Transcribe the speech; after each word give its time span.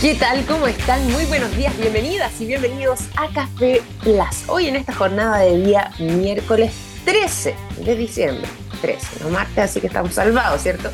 ¿Qué 0.00 0.14
tal? 0.14 0.44
¿Cómo 0.44 0.66
están? 0.66 1.10
Muy 1.10 1.24
buenos 1.24 1.56
días, 1.56 1.74
bienvenidas 1.78 2.38
y 2.38 2.46
bienvenidos 2.46 3.08
a 3.16 3.32
Café 3.32 3.80
Plus. 4.02 4.46
Hoy 4.46 4.66
en 4.66 4.76
esta 4.76 4.92
jornada 4.92 5.38
de 5.38 5.56
día 5.56 5.90
miércoles 5.98 6.74
13 7.06 7.54
de 7.78 7.96
diciembre. 7.96 8.46
13, 8.82 9.24
no 9.24 9.30
martes, 9.30 9.56
así 9.56 9.80
que 9.80 9.86
estamos 9.86 10.12
salvados, 10.12 10.60
¿cierto? 10.60 10.90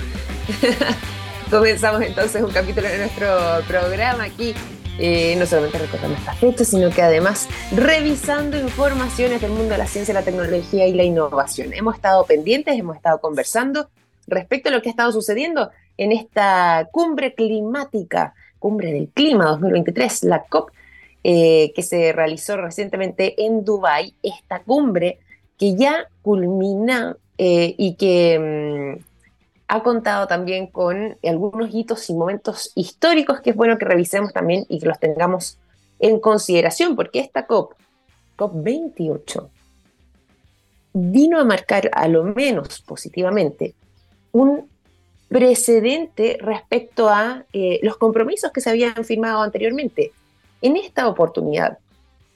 Comenzamos 1.51 2.01
entonces 2.03 2.43
un 2.43 2.53
capítulo 2.53 2.87
de 2.87 2.99
nuestro 2.99 3.27
programa 3.67 4.23
aquí. 4.23 4.55
Eh, 5.01 5.35
no 5.37 5.47
solamente 5.47 5.79
recordando 5.79 6.17
esta 6.17 6.35
fecha, 6.35 6.65
sino 6.65 6.91
que 6.91 7.03
además 7.03 7.49
revisando 7.73 8.57
informaciones 8.57 9.41
del 9.41 9.51
mundo 9.51 9.71
de 9.71 9.79
la 9.79 9.87
ciencia, 9.89 10.15
la 10.15 10.23
tecnología 10.23 10.87
y 10.87 10.95
la 10.95 11.03
innovación. 11.03 11.73
Hemos 11.73 11.97
estado 11.97 12.25
pendientes, 12.25 12.79
hemos 12.79 12.95
estado 12.95 13.21
conversando 13.21 13.91
respecto 14.29 14.69
a 14.69 14.73
lo 14.73 14.81
que 14.81 14.91
ha 14.91 14.93
estado 14.93 15.11
sucediendo 15.11 15.73
en 15.97 16.13
esta 16.13 16.89
cumbre 16.93 17.35
climática 17.35 18.35
Cumbre 18.63 18.93
del 18.93 19.09
Clima 19.09 19.47
2023, 19.47 20.23
la 20.23 20.45
COP, 20.45 20.71
eh, 21.25 21.73
que 21.75 21.83
se 21.83 22.13
realizó 22.13 22.57
recientemente 22.57 23.45
en 23.45 23.65
Dubái, 23.65 24.15
esta 24.23 24.63
cumbre 24.63 25.19
que 25.59 25.75
ya 25.75 26.09
culmina 26.23 27.17
eh, 27.39 27.75
y 27.77 27.97
que 27.97 28.39
mm, 28.39 29.05
ha 29.67 29.83
contado 29.83 30.29
también 30.29 30.69
con 30.69 31.17
algunos 31.25 31.75
hitos 31.75 32.09
y 32.09 32.15
momentos 32.15 32.71
históricos 32.77 33.41
que 33.41 33.51
es 33.51 33.57
bueno 33.57 33.79
que 33.79 33.85
revisemos 33.85 34.33
también 34.33 34.65
y 34.69 34.79
que 34.79 34.87
los 34.87 35.01
tengamos 35.01 35.59
en 35.99 36.21
consideración, 36.21 36.95
porque 36.95 37.19
esta 37.19 37.47
COP, 37.47 37.73
COP28, 38.37 39.49
vino 40.93 41.41
a 41.41 41.45
marcar 41.45 41.91
a 41.93 42.07
lo 42.07 42.23
menos 42.23 42.81
positivamente 42.83 43.75
un 44.31 44.72
precedente 45.33 46.37
respecto 46.41 47.09
a 47.09 47.45
eh, 47.53 47.81
los 47.83 47.97
compromisos 47.97 48.53
que 48.53 48.61
se 48.61 48.71
habían 48.71 49.05
firmado 49.05 49.41
anteriormente. 49.41 50.13
En 50.61 50.77
esta 50.77 51.09
oportunidad 51.09 51.79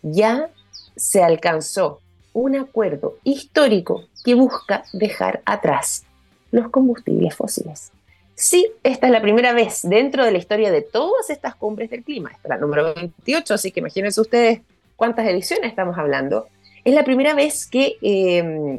ya 0.02 0.48
se 0.96 1.22
alcanzó 1.22 2.00
un 2.32 2.56
acuerdo 2.56 3.18
histórico 3.22 4.04
que 4.24 4.34
busca 4.34 4.84
dejar 4.92 5.42
atrás 5.44 6.04
los 6.50 6.70
combustibles 6.70 7.34
fósiles. 7.34 7.92
Sí, 8.34 8.66
esta 8.82 9.06
es 9.06 9.12
la 9.12 9.22
primera 9.22 9.52
vez 9.52 9.80
dentro 9.82 10.24
de 10.24 10.32
la 10.32 10.38
historia 10.38 10.70
de 10.70 10.82
todas 10.82 11.30
estas 11.30 11.54
cumbres 11.54 11.90
del 11.90 12.02
clima, 12.02 12.30
es 12.32 12.48
la 12.48 12.58
número 12.58 12.94
28, 12.94 13.54
así 13.54 13.72
que 13.72 13.80
imagínense 13.80 14.20
ustedes 14.20 14.60
cuántas 14.96 15.26
ediciones 15.26 15.70
estamos 15.70 15.96
hablando. 15.96 16.48
Es 16.84 16.94
la 16.94 17.04
primera 17.04 17.34
vez 17.34 17.66
que 17.66 17.96
eh, 18.02 18.78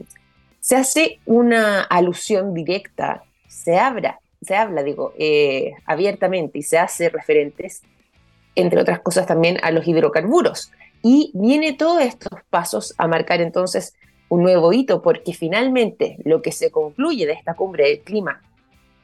se 0.60 0.76
hace 0.76 1.20
una 1.26 1.82
alusión 1.82 2.54
directa 2.54 3.24
se, 3.48 3.78
abra, 3.78 4.20
se 4.42 4.56
habla, 4.56 4.84
digo, 4.84 5.14
eh, 5.18 5.74
abiertamente 5.86 6.60
y 6.60 6.64
se 6.64 6.78
hace 6.78 7.10
referentes, 7.10 7.84
entre 8.56 8.80
otras 8.82 9.00
cosas 9.00 9.26
también, 9.26 9.58
a 9.64 9.72
los 9.72 9.88
hidrocarburos. 9.88 10.72
Y 11.04 11.32
viene 11.34 11.74
todos 11.74 12.02
estos 12.02 12.40
pasos 12.50 12.94
a 12.98 13.08
marcar 13.08 13.42
entonces 13.42 13.96
un 14.30 14.44
nuevo 14.44 14.74
hito, 14.74 15.02
porque 15.02 15.34
finalmente 15.34 16.18
lo 16.26 16.42
que 16.42 16.52
se 16.52 16.72
concluye 16.72 17.26
de 17.26 17.34
esta 17.34 17.54
cumbre 17.54 17.88
del 17.88 18.02
clima 18.02 18.42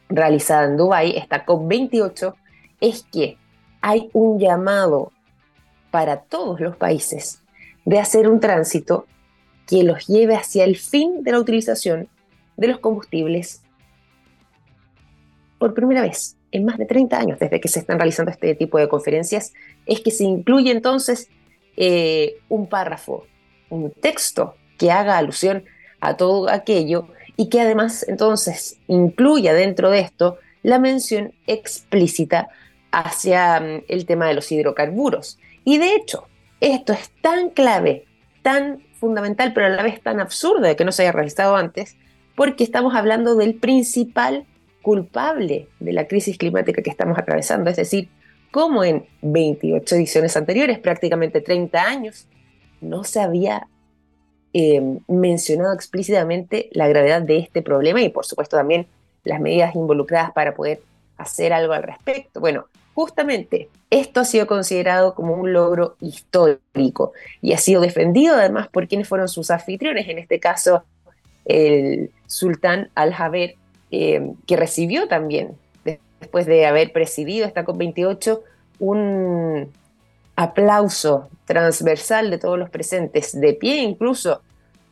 realizada 0.09 0.65
en 0.65 0.77
Dubái, 0.77 1.15
esta 1.15 1.45
COP28, 1.45 2.35
es 2.81 3.03
que 3.11 3.37
hay 3.81 4.09
un 4.13 4.39
llamado 4.39 5.11
para 5.91 6.21
todos 6.21 6.59
los 6.59 6.75
países 6.75 7.41
de 7.85 7.99
hacer 7.99 8.27
un 8.27 8.39
tránsito 8.39 9.05
que 9.67 9.83
los 9.83 10.07
lleve 10.07 10.35
hacia 10.35 10.65
el 10.65 10.77
fin 10.77 11.23
de 11.23 11.31
la 11.31 11.39
utilización 11.39 12.09
de 12.57 12.67
los 12.67 12.79
combustibles 12.79 13.62
por 15.63 15.73
primera 15.73 16.01
vez 16.01 16.35
en 16.51 16.65
más 16.65 16.77
de 16.77 16.85
30 16.85 17.17
años 17.17 17.39
desde 17.39 17.61
que 17.61 17.69
se 17.69 17.79
están 17.79 17.97
realizando 17.97 18.31
este 18.31 18.53
tipo 18.53 18.77
de 18.79 18.89
conferencias, 18.89 19.53
es 19.85 20.01
que 20.01 20.11
se 20.11 20.25
incluye 20.25 20.71
entonces 20.71 21.29
eh, 21.77 22.35
un 22.49 22.67
párrafo, 22.67 23.25
un 23.69 23.89
texto 23.91 24.57
que 24.77 24.91
haga 24.91 25.17
alusión 25.17 25.63
a 26.01 26.17
todo 26.17 26.49
aquello 26.49 27.07
y 27.37 27.47
que 27.47 27.61
además 27.61 28.05
entonces 28.09 28.75
incluya 28.89 29.53
dentro 29.53 29.89
de 29.89 30.01
esto 30.01 30.37
la 30.63 30.79
mención 30.79 31.31
explícita 31.47 32.49
hacia 32.91 33.61
mm, 33.61 33.83
el 33.87 34.05
tema 34.05 34.27
de 34.27 34.33
los 34.33 34.51
hidrocarburos. 34.51 35.39
Y 35.63 35.77
de 35.77 35.95
hecho, 35.95 36.27
esto 36.59 36.91
es 36.91 37.09
tan 37.21 37.51
clave, 37.51 38.05
tan 38.41 38.83
fundamental, 38.99 39.53
pero 39.53 39.67
a 39.67 39.69
la 39.69 39.83
vez 39.83 40.01
tan 40.01 40.19
absurdo 40.19 40.67
de 40.67 40.75
que 40.75 40.83
no 40.83 40.91
se 40.91 41.03
haya 41.03 41.13
realizado 41.13 41.55
antes, 41.55 41.95
porque 42.35 42.65
estamos 42.65 42.95
hablando 42.95 43.35
del 43.35 43.55
principal 43.55 44.45
culpable 44.83 45.67
de 45.79 45.93
la 45.93 46.07
crisis 46.07 46.37
climática 46.37 46.83
que 46.83 46.91
estamos 46.91 47.17
atravesando. 47.17 47.71
Es 47.71 47.77
decir, 47.77 48.09
como 48.51 48.83
en 48.83 49.07
28 49.23 49.95
ediciones 49.95 50.37
anteriores, 50.37 50.77
prácticamente 50.77 51.41
30 51.41 51.81
años, 51.81 52.27
no 52.81 53.03
se 53.03 53.19
había 53.19 53.67
eh, 54.53 54.99
mencionado 55.07 55.73
explícitamente 55.73 56.69
la 56.73 56.87
gravedad 56.87 57.23
de 57.23 57.39
este 57.39 57.63
problema 57.63 58.01
y 58.01 58.09
por 58.09 58.27
supuesto 58.27 58.57
también 58.57 58.85
las 59.23 59.39
medidas 59.39 59.73
involucradas 59.73 60.31
para 60.33 60.53
poder 60.53 60.81
hacer 61.17 61.53
algo 61.53 61.73
al 61.73 61.81
respecto. 61.81 62.39
Bueno, 62.39 62.65
justamente 62.93 63.69
esto 63.89 64.19
ha 64.19 64.25
sido 64.25 64.45
considerado 64.45 65.15
como 65.15 65.33
un 65.33 65.53
logro 65.53 65.95
histórico 66.01 67.13
y 67.41 67.53
ha 67.53 67.57
sido 67.57 67.81
defendido 67.81 68.35
además 68.35 68.67
por 68.67 68.87
quienes 68.87 69.07
fueron 69.07 69.27
sus 69.27 69.49
anfitriones, 69.49 70.07
en 70.07 70.19
este 70.19 70.39
caso 70.39 70.83
el 71.45 72.11
sultán 72.27 72.89
al-Jaber 72.95 73.55
eh, 73.95 74.33
que 74.47 74.57
recibió 74.57 75.07
también, 75.07 75.55
después 76.19 76.47
de 76.47 76.65
haber 76.65 76.91
presidido 76.91 77.45
esta 77.45 77.63
COP28, 77.63 78.41
un 78.79 79.71
aplauso 80.35 81.29
transversal 81.45 82.31
de 82.31 82.39
todos 82.39 82.57
los 82.57 82.71
presentes, 82.71 83.39
de 83.39 83.53
pie 83.53 83.83
incluso, 83.83 84.41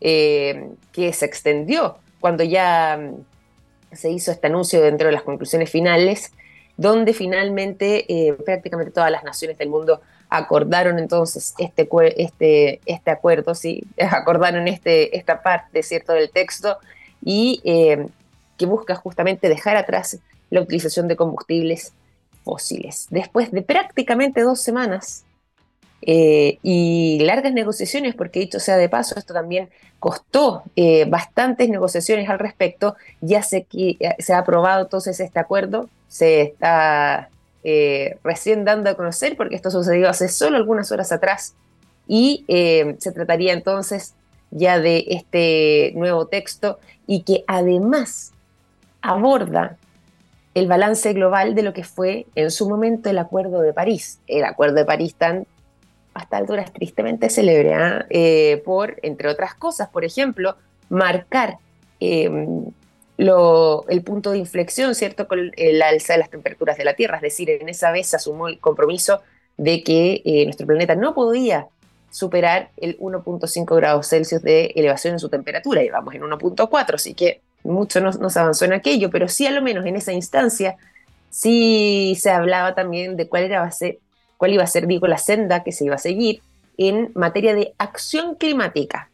eh, 0.02 0.70
que 0.92 1.14
se 1.14 1.26
extendió 1.26 1.98
cuando 2.20 2.44
ya 2.44 2.96
mm, 3.02 3.96
se 3.96 4.12
hizo 4.12 4.30
este 4.30 4.46
anuncio 4.46 4.80
dentro 4.84 5.08
de 5.08 5.14
las 5.14 5.24
conclusiones 5.24 5.72
finales, 5.72 6.32
donde 6.78 7.14
finalmente 7.14 8.06
eh, 8.08 8.34
prácticamente 8.34 8.92
todas 8.92 9.10
las 9.10 9.24
naciones 9.24 9.58
del 9.58 9.70
mundo 9.70 10.02
acordaron 10.30 11.00
entonces 11.00 11.56
este, 11.58 11.90
este, 12.18 12.82
este 12.86 13.10
acuerdo, 13.10 13.56
¿sí? 13.56 13.84
acordaron 14.12 14.68
este, 14.68 15.18
esta 15.18 15.42
parte 15.42 15.82
¿cierto? 15.82 16.14
del 16.14 16.30
texto 16.30 16.78
y 17.26 17.62
que 18.62 18.68
busca 18.68 18.96
justamente 18.96 19.50
dejar 19.50 19.76
atrás 19.76 20.20
la 20.52 20.62
utilización 20.62 21.08
de 21.08 21.16
combustibles 21.16 21.94
fósiles. 22.44 23.08
Después 23.10 23.52
de 23.52 23.64
prácticamente 23.64 24.42
dos 24.42 24.62
semanas 24.62 25.26
eh, 26.04 26.60
y 26.62 27.20
largas 27.22 27.54
negociaciones, 27.54 28.14
porque 28.14 28.42
dicho 28.42 28.60
sea 28.60 28.78
de 28.78 28.88
paso, 28.88 29.18
esto 29.18 29.34
también 29.34 29.70
costó 30.00 30.62
eh, 30.76 31.06
bastantes 31.06 31.70
negociaciones 31.70 32.30
al 32.30 32.38
respecto, 32.38 32.96
ya 33.20 33.42
se, 33.42 33.66
eh, 33.74 33.98
se 34.20 34.34
ha 34.34 34.40
aprobado 34.40 34.84
entonces 34.84 35.20
este 35.20 35.40
acuerdo, 35.40 35.90
se 36.08 36.42
está 36.42 37.30
recién 38.24 38.66
dando 38.66 38.90
a 38.90 38.96
conocer, 38.96 39.38
porque 39.38 39.56
esto 39.56 39.70
sucedió 39.70 40.10
hace 40.10 40.28
solo 40.30 40.58
algunas 40.58 40.92
horas 40.92 41.12
atrás, 41.12 41.54
y 42.08 42.44
se 42.48 43.12
trataría 43.12 43.54
entonces 43.54 44.16
ya 44.50 44.80
de 44.80 45.06
este 45.10 45.94
nuevo 45.96 46.26
texto 46.26 46.80
y 47.08 47.22
que 47.22 47.44
además 47.48 48.34
aborda 49.02 49.78
el 50.54 50.68
balance 50.68 51.14
global 51.14 51.56
de 51.56 51.64
lo 51.64 51.74
que 51.74 51.84
fue 51.84 52.26
en 52.36 52.52
su 52.52 52.68
momento 52.68 53.10
el 53.10 53.18
Acuerdo 53.18 53.62
de 53.62 53.74
París. 53.74 54.20
El 54.28 54.44
Acuerdo 54.44 54.76
de 54.76 54.86
París 54.86 55.16
tan 55.16 55.46
hasta 56.14 56.38
alturas 56.38 56.74
tristemente 56.74 57.30
célebre, 57.30 57.74
¿ah? 57.74 58.06
eh, 58.10 58.62
por, 58.66 58.98
entre 59.02 59.30
otras 59.30 59.56
cosas, 59.56 59.88
por 59.90 60.04
ejemplo, 60.04 60.58
marcar 60.90 61.58
em, 62.02 62.66
el 63.18 64.04
punto 64.04 64.32
de 64.32 64.40
inflexión, 64.40 64.96
¿cierto?, 64.96 65.28
con 65.28 65.52
el 65.56 65.82
alza 65.82 66.14
de 66.14 66.20
las 66.20 66.30
temperaturas 66.30 66.78
de 66.78 66.84
la 66.84 66.96
Tierra. 66.96 67.18
Es 67.18 67.22
decir, 67.22 67.50
en 67.50 67.70
esa 67.70 67.92
vez 67.92 68.08
se 68.08 68.16
asumió 68.16 68.48
el 68.48 68.60
compromiso 68.60 69.22
de 69.58 69.84
que 69.84 70.22
eh, 70.26 70.44
nuestro 70.46 70.66
planeta 70.66 70.96
no 70.96 71.14
podía 71.14 71.68
superar 72.10 72.72
el 72.78 72.98
1.5 73.00 73.76
grados 73.76 74.10
Celsius 74.10 74.42
de 74.42 74.74
elevación 74.76 75.14
en 75.14 75.20
su 75.20 75.30
temperatura, 75.30 75.84
y 75.84 75.90
vamos 75.90 76.14
en 76.14 76.24
1.4, 76.24 76.96
así 76.96 77.14
que 77.14 77.42
mucho 77.64 78.02
no, 78.02 78.30
se 78.30 78.40
avanzó 78.40 78.66
en 78.66 78.74
aquello, 78.74 79.10
pero 79.10 79.28
sí 79.28 79.46
a 79.46 79.52
lo 79.52 79.62
menos 79.62 79.86
en 79.86 79.96
esa 79.96 80.14
instancia 80.14 80.76
sí 81.30 82.18
se 82.20 82.30
hablaba 82.32 82.76
también 82.76 83.16
de 83.16 83.28
cuál, 83.28 83.44
era, 83.44 83.70
cuál 84.38 84.54
iba 84.54 84.64
a 84.64 84.68
ser, 84.68 84.88
digo, 84.88 85.08
la 85.08 85.18
senda 85.18 85.64
que 85.64 85.72
se 85.72 85.86
iba 85.86 85.96
a 85.96 86.00
seguir 86.00 86.42
en 86.78 87.12
materia 87.16 87.54
de 87.56 87.74
acción 87.78 88.36
climática. 88.36 89.10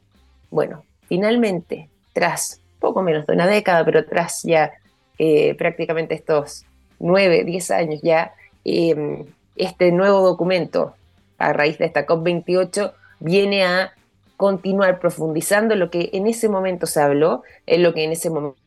Bueno, 0.50 0.84
finalmente, 1.08 1.90
tras 2.14 2.62
poco 2.80 3.02
menos 3.02 3.28
de 3.28 3.34
una 3.34 3.48
década, 3.48 3.84
pero 3.84 4.06
tras 4.06 4.44
ya 4.44 4.72
eh, 5.20 5.56
prácticamente 5.56 6.16
estos 6.16 6.66
nueve, 7.00 7.44
diez 7.44 7.72
años 7.72 8.02
ya, 8.02 8.34
em, 8.64 9.26
este 9.56 9.92
nuevo 9.92 10.22
documento 10.22 10.96
a 11.38 11.54
raíz 11.54 11.78
de 11.78 11.86
esta 11.86 12.06
COP28 12.06 12.94
viene 13.20 13.66
a 13.66 13.94
continuar 14.38 15.00
profundizando 15.00 15.76
lo 15.76 15.90
que 15.90 16.12
en 16.14 16.28
ese 16.28 16.48
momento 16.48 16.86
se 16.86 17.02
habló, 17.02 17.44
en 17.66 17.84
lo 17.84 17.94
que 17.94 18.04
en 18.04 18.12
ese 18.12 18.30
momento 18.30 18.62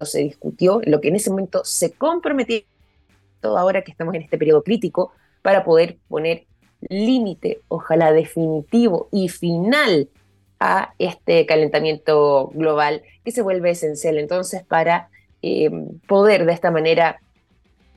se 0.00 0.20
discutió, 0.20 0.80
en 0.82 0.92
lo 0.92 1.00
que 1.00 1.08
en 1.08 1.16
ese 1.16 1.30
momento 1.30 1.64
se 1.64 1.92
comprometió, 1.92 2.60
todo 3.40 3.58
ahora 3.58 3.82
que 3.82 3.90
estamos 3.90 4.14
en 4.14 4.22
este 4.22 4.38
periodo 4.38 4.62
crítico 4.62 5.12
para 5.42 5.64
poder 5.64 5.98
poner 6.08 6.44
límite, 6.88 7.60
ojalá 7.68 8.12
definitivo 8.12 9.08
y 9.10 9.28
final 9.28 10.08
a 10.60 10.94
este 10.98 11.44
calentamiento 11.44 12.50
global 12.54 13.02
que 13.24 13.32
se 13.32 13.42
vuelve 13.42 13.70
esencial 13.70 14.18
entonces 14.18 14.62
para 14.64 15.10
eh, 15.42 15.70
poder 16.06 16.46
de 16.46 16.52
esta 16.52 16.70
manera 16.70 17.20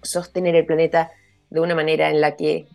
sostener 0.01 0.55
el 0.55 0.65
planeta 0.65 1.11
de 1.49 1.59
una 1.59 1.75
manera 1.75 2.09
en 2.09 2.21
la 2.21 2.35
que 2.35 2.67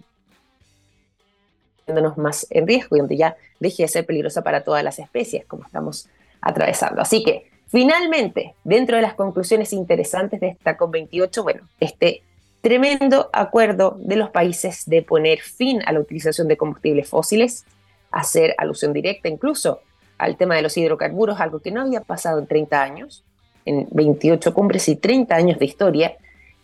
más 2.17 2.47
en 2.51 2.67
riesgo 2.67 2.97
y 2.97 3.01
donde 3.01 3.17
ya 3.17 3.37
deje 3.61 3.83
de 3.85 3.89
ser 3.89 4.07
peligrosa 4.07 4.43
para 4.43 4.63
todas 4.63 4.83
las 4.83 4.99
especies, 4.99 5.45
como 5.47 5.65
estamos 5.65 6.09
atravesando. 6.41 7.01
Así 7.01 7.23
que, 7.23 7.51
finalmente, 7.69 8.55
dentro 8.65 8.97
de 8.97 9.03
las 9.03 9.15
conclusiones 9.15 9.73
interesantes 9.73 10.41
de 10.41 10.49
esta 10.49 10.77
COP28, 10.77 11.43
bueno, 11.43 11.69
este 11.81 12.23
tremendo 12.61 13.29
acuerdo 13.33 13.97
de 14.01 14.17
los 14.17 14.31
países 14.31 14.85
de 14.87 15.03
poner 15.03 15.41
fin 15.41 15.83
a 15.85 15.93
la 15.93 16.01
utilización 16.01 16.49
de 16.49 16.57
combustibles 16.57 17.09
fósiles, 17.09 17.67
hacer 18.11 18.55
alusión 18.57 18.93
directa 18.93 19.29
incluso 19.29 19.81
al 20.17 20.37
tema 20.37 20.57
de 20.57 20.63
los 20.63 20.77
hidrocarburos, 20.77 21.41
algo 21.41 21.61
que 21.61 21.71
no 21.71 21.83
había 21.83 22.01
pasado 22.01 22.39
en 22.39 22.47
30 22.47 22.83
años, 22.83 23.25
en 23.67 23.87
28 23.91 24.55
cumbres 24.55 24.89
y 24.89 24.97
30 24.97 25.35
años 25.35 25.59
de 25.59 25.67
historia, 25.67 26.17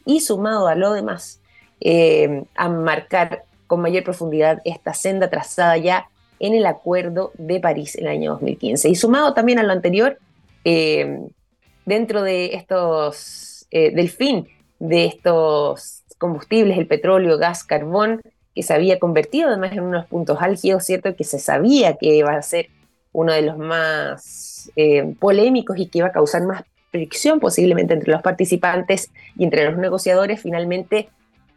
y 0.06 0.20
sumado 0.20 0.68
a 0.68 0.74
lo 0.74 0.92
demás, 0.92 1.40
eh, 1.80 2.44
a 2.54 2.68
marcar 2.68 3.44
con 3.70 3.80
mayor 3.80 4.02
profundidad 4.02 4.60
esta 4.64 4.94
senda 4.94 5.30
trazada 5.30 5.76
ya 5.76 6.08
en 6.40 6.54
el 6.54 6.66
Acuerdo 6.66 7.30
de 7.38 7.60
París 7.60 7.94
en 7.94 8.06
el 8.06 8.10
año 8.10 8.32
2015. 8.32 8.88
Y 8.88 8.96
sumado 8.96 9.32
también 9.32 9.60
a 9.60 9.62
lo 9.62 9.70
anterior, 9.70 10.18
eh, 10.64 11.20
dentro 11.86 12.24
de 12.24 12.56
estos, 12.56 13.68
eh, 13.70 13.94
del 13.94 14.10
fin 14.10 14.48
de 14.80 15.04
estos 15.04 16.02
combustibles, 16.18 16.78
el 16.78 16.88
petróleo, 16.88 17.38
gas, 17.38 17.62
carbón, 17.62 18.20
que 18.56 18.64
se 18.64 18.74
había 18.74 18.98
convertido 18.98 19.50
además 19.50 19.70
en 19.70 19.82
unos 19.82 20.06
puntos 20.06 20.38
álgidos, 20.40 20.84
¿cierto? 20.84 21.14
Que 21.14 21.22
se 21.22 21.38
sabía 21.38 21.94
que 21.94 22.16
iba 22.16 22.32
a 22.32 22.42
ser 22.42 22.70
uno 23.12 23.32
de 23.32 23.42
los 23.42 23.56
más 23.56 24.72
polémicos 25.20 25.78
y 25.78 25.86
que 25.86 25.98
iba 25.98 26.08
a 26.08 26.12
causar 26.12 26.42
más 26.42 26.64
fricción 26.90 27.38
posiblemente 27.38 27.94
entre 27.94 28.10
los 28.10 28.20
participantes 28.20 29.12
y 29.36 29.44
entre 29.44 29.64
los 29.64 29.78
negociadores, 29.78 30.40
finalmente 30.40 31.08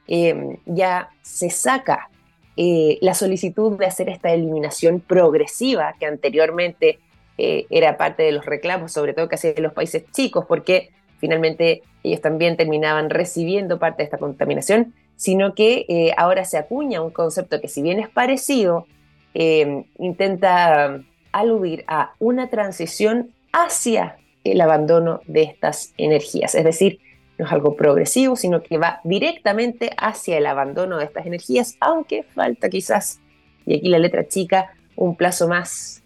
eh, 0.07 0.59
ya 0.65 1.09
se 1.21 1.49
saca 1.49 2.09
eh, 2.55 2.97
la 3.01 3.13
solicitud 3.13 3.77
de 3.77 3.85
hacer 3.85 4.09
esta 4.09 4.31
eliminación 4.31 4.99
progresiva 4.99 5.95
que 5.99 6.05
anteriormente 6.05 6.99
eh, 7.37 7.65
era 7.69 7.97
parte 7.97 8.23
de 8.23 8.31
los 8.31 8.45
reclamos, 8.45 8.91
sobre 8.91 9.13
todo 9.13 9.27
que 9.27 9.35
hacían 9.35 9.55
los 9.57 9.73
países 9.73 10.03
chicos, 10.11 10.45
porque 10.47 10.91
finalmente 11.19 11.81
ellos 12.03 12.21
también 12.21 12.57
terminaban 12.57 13.09
recibiendo 13.09 13.79
parte 13.79 14.03
de 14.03 14.05
esta 14.05 14.17
contaminación, 14.17 14.93
sino 15.15 15.55
que 15.55 16.13
ahora 16.17 16.43
se 16.43 16.57
acuña 16.57 17.01
un 17.01 17.11
concepto 17.11 17.61
que 17.61 17.69
si 17.69 17.81
bien 17.81 17.99
es 17.99 18.09
parecido, 18.09 18.87
intenta 19.33 20.99
aludir 21.31 21.85
a 21.87 22.13
una 22.19 22.49
transición 22.49 23.31
hacia 23.53 24.17
el 24.43 24.59
abandono 24.59 25.21
de 25.25 25.43
estas 25.43 25.93
energías. 25.97 26.55
Es 26.55 26.63
decir, 26.63 26.99
no 27.37 27.45
es 27.45 27.51
algo 27.51 27.75
progresivo, 27.75 28.35
sino 28.35 28.61
que 28.61 28.77
va 28.77 29.01
directamente 29.03 29.91
hacia 29.97 30.37
el 30.37 30.45
abandono 30.45 30.97
de 30.97 31.05
estas 31.05 31.25
energías, 31.25 31.77
aunque 31.79 32.23
falta 32.23 32.69
quizás, 32.69 33.19
y 33.65 33.77
aquí 33.77 33.89
la 33.89 33.99
letra 33.99 34.27
chica, 34.27 34.73
un 34.95 35.15
plazo 35.15 35.47
más 35.47 36.03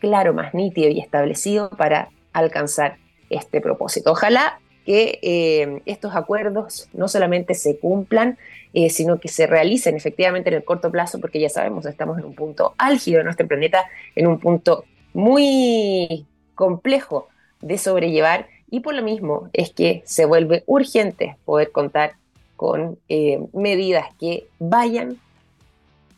claro, 0.00 0.32
más 0.32 0.54
nítido 0.54 0.88
y 0.88 1.00
establecido 1.00 1.70
para 1.70 2.08
alcanzar 2.32 2.96
este 3.30 3.60
propósito. 3.60 4.12
Ojalá 4.12 4.60
que 4.86 5.18
eh, 5.22 5.82
estos 5.84 6.14
acuerdos 6.14 6.88
no 6.94 7.08
solamente 7.08 7.54
se 7.54 7.78
cumplan, 7.78 8.38
eh, 8.72 8.88
sino 8.88 9.20
que 9.20 9.28
se 9.28 9.46
realicen 9.46 9.96
efectivamente 9.96 10.48
en 10.48 10.56
el 10.56 10.64
corto 10.64 10.90
plazo, 10.90 11.20
porque 11.20 11.40
ya 11.40 11.50
sabemos, 11.50 11.84
estamos 11.84 12.18
en 12.18 12.24
un 12.24 12.34
punto 12.34 12.74
álgido 12.78 13.18
de 13.18 13.24
nuestro 13.24 13.46
planeta, 13.46 13.84
en 14.14 14.26
un 14.26 14.38
punto 14.38 14.84
muy 15.12 16.26
complejo 16.54 17.28
de 17.60 17.76
sobrellevar 17.76 18.46
y 18.70 18.80
por 18.80 18.94
lo 18.94 19.02
mismo 19.02 19.48
es 19.52 19.70
que 19.72 20.02
se 20.04 20.24
vuelve 20.24 20.62
urgente 20.66 21.36
poder 21.44 21.70
contar 21.72 22.12
con 22.56 22.98
eh, 23.08 23.40
medidas 23.52 24.06
que 24.18 24.46
vayan 24.58 25.18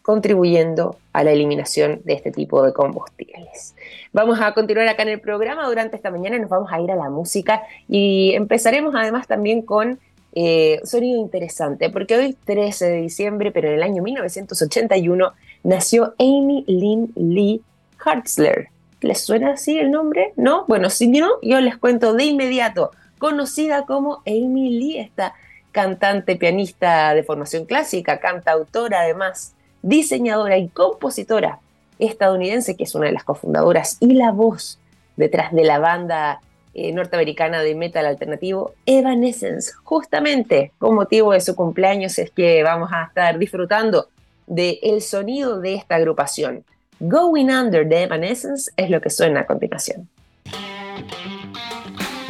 contribuyendo 0.03 0.97
a 1.13 1.23
la 1.23 1.33
eliminación 1.33 2.01
de 2.05 2.15
este 2.15 2.33
tipo 2.33 2.63
de 2.63 2.73
combustibles. 2.73 3.75
Vamos 4.13 4.41
a 4.41 4.55
continuar 4.55 4.89
acá 4.89 5.03
en 5.03 5.11
el 5.11 5.21
programa. 5.21 5.67
Durante 5.69 5.97
esta 5.97 6.11
mañana 6.11 6.39
nos 6.39 6.49
vamos 6.49 6.73
a 6.73 6.81
ir 6.81 6.91
a 6.91 6.97
la 6.97 7.11
música 7.11 7.63
y 7.87 8.33
empezaremos 8.35 8.95
además 8.97 9.27
también 9.27 9.63
con 9.63 10.01
eh, 10.33 10.81
sonido 10.85 11.21
interesante, 11.21 11.91
porque 11.91 12.17
hoy 12.17 12.37
13 12.45 12.87
de 12.87 13.03
diciembre, 13.03 13.51
pero 13.51 13.69
en 13.69 13.75
el 13.75 13.83
año 13.83 14.03
1981, 14.03 15.33
nació 15.65 16.15
Amy 16.19 16.65
Lynn 16.67 17.13
Lee 17.17 17.63
Hartzler, 18.05 18.69
¿Les 19.01 19.25
suena 19.25 19.53
así 19.53 19.79
el 19.79 19.91
nombre? 19.91 20.33
¿No? 20.37 20.65
Bueno, 20.69 20.91
si 20.91 21.09
no, 21.09 21.29
yo 21.43 21.61
les 21.61 21.77
cuento 21.77 22.13
de 22.13 22.25
inmediato. 22.25 22.91
Conocida 23.19 23.87
como 23.87 24.23
Amy 24.27 24.71
Lee, 24.71 24.99
esta 24.99 25.35
cantante, 25.73 26.37
pianista 26.37 27.15
de 27.15 27.23
formación 27.23 27.65
clásica, 27.65 28.19
cantautora 28.19 29.01
además, 29.01 29.55
diseñadora 29.83 30.59
y 30.59 30.69
compositora 30.69 31.61
estadounidense, 31.99 32.77
que 32.77 32.85
es 32.85 32.95
una 32.95 33.07
de 33.07 33.13
las 33.13 33.25
cofundadoras 33.25 33.97
y 34.01 34.15
la 34.15 34.33
voz 34.33 34.79
detrás 35.17 35.53
de 35.53 35.65
la 35.65 35.79
banda 35.79 36.41
eh, 36.73 36.93
norteamericana 36.93 37.63
de 37.63 37.75
metal 37.75 38.07
alternativo 38.07 38.75
Evanescence. 38.87 39.73
Justamente 39.85 40.73
con 40.79 40.95
motivo 40.95 41.33
de 41.33 41.41
su 41.41 41.55
cumpleaños 41.55 42.19
es 42.19 42.31
que 42.31 42.63
vamos 42.63 42.91
a 42.93 43.05
estar 43.05 43.39
disfrutando 43.39 44.09
del 44.47 44.79
el 44.83 45.03
sonido 45.03 45.61
de 45.61 45.75
esta 45.75 45.97
agrupación. 45.97 46.65
Going 47.03 47.49
Under 47.51 47.89
de 47.89 48.03
Evanescence 48.03 48.71
es 48.77 48.91
lo 48.91 49.01
que 49.01 49.09
suena 49.09 49.41
a 49.41 49.47
continuación. 49.47 50.07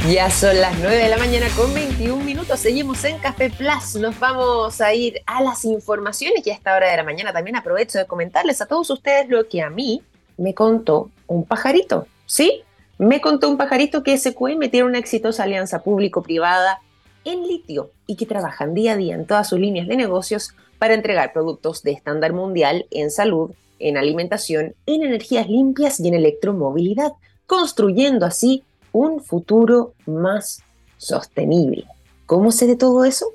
Ya 0.09 0.31
son 0.31 0.61
las 0.61 0.79
9 0.79 0.97
de 0.97 1.09
la 1.09 1.19
mañana 1.19 1.47
con 1.57 1.75
21 1.75 2.23
minutos. 2.23 2.61
Seguimos 2.61 3.05
en 3.05 3.19
Café 3.19 3.51
Plus. 3.51 3.97
Nos 3.97 4.19
vamos 4.21 4.81
a 4.81 4.95
ir 4.95 5.23
a 5.27 5.43
las 5.43 5.65
informaciones 5.65 6.47
y 6.47 6.51
a 6.51 6.55
esta 6.55 6.77
hora 6.77 6.89
de 6.89 6.97
la 6.97 7.03
mañana 7.03 7.33
también 7.33 7.57
aprovecho 7.57 7.99
de 7.99 8.07
comentarles 8.07 8.61
a 8.61 8.67
todos 8.67 8.89
ustedes 8.91 9.29
lo 9.29 9.49
que 9.49 9.61
a 9.61 9.71
mí 9.71 10.05
me 10.37 10.55
contó 10.55 11.11
un 11.27 11.45
pajarito. 11.45 12.07
¿Sí? 12.27 12.63
Me 12.97 13.21
contó 13.21 13.49
un 13.49 13.57
pajarito 13.57 14.05
que 14.05 14.17
SQM 14.17 14.71
tiene 14.71 14.85
una 14.85 14.99
exitosa 14.99 15.43
alianza 15.43 15.83
público-privada 15.83 16.79
en 17.25 17.43
litio 17.43 17.91
y 18.07 18.15
que 18.15 18.25
trabajan 18.25 18.73
día 18.75 18.93
a 18.93 18.97
día 18.97 19.17
en 19.17 19.27
todas 19.27 19.49
sus 19.49 19.59
líneas 19.59 19.89
de 19.89 19.97
negocios 19.97 20.55
para 20.79 20.95
entregar 20.95 21.33
productos 21.33 21.83
de 21.83 21.91
estándar 21.91 22.33
mundial 22.33 22.87
en 22.93 23.11
salud, 23.11 23.51
en 23.81 23.97
alimentación, 23.97 24.75
en 24.87 25.03
energías 25.03 25.49
limpias 25.49 25.99
y 25.99 26.09
en 26.09 26.15
electromovilidad, 26.15 27.13
construyendo 27.47 28.27
así 28.27 28.63
un 28.93 29.21
futuro 29.23 29.95
más 30.07 30.63
sostenible. 30.97 31.87
¿Cómo 32.27 32.53
sé 32.53 32.67
de 32.67 32.77
todo 32.77 33.05
eso? 33.05 33.27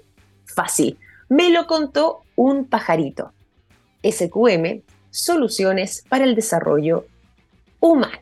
Fácil. 0.45 0.97
Me 1.27 1.49
lo 1.49 1.67
contó 1.67 2.21
un 2.35 2.65
pajarito. 2.65 3.31
SQM, 4.03 4.81
Soluciones 5.09 6.03
para 6.07 6.25
el 6.25 6.35
Desarrollo 6.35 7.05
Humano. 7.79 8.19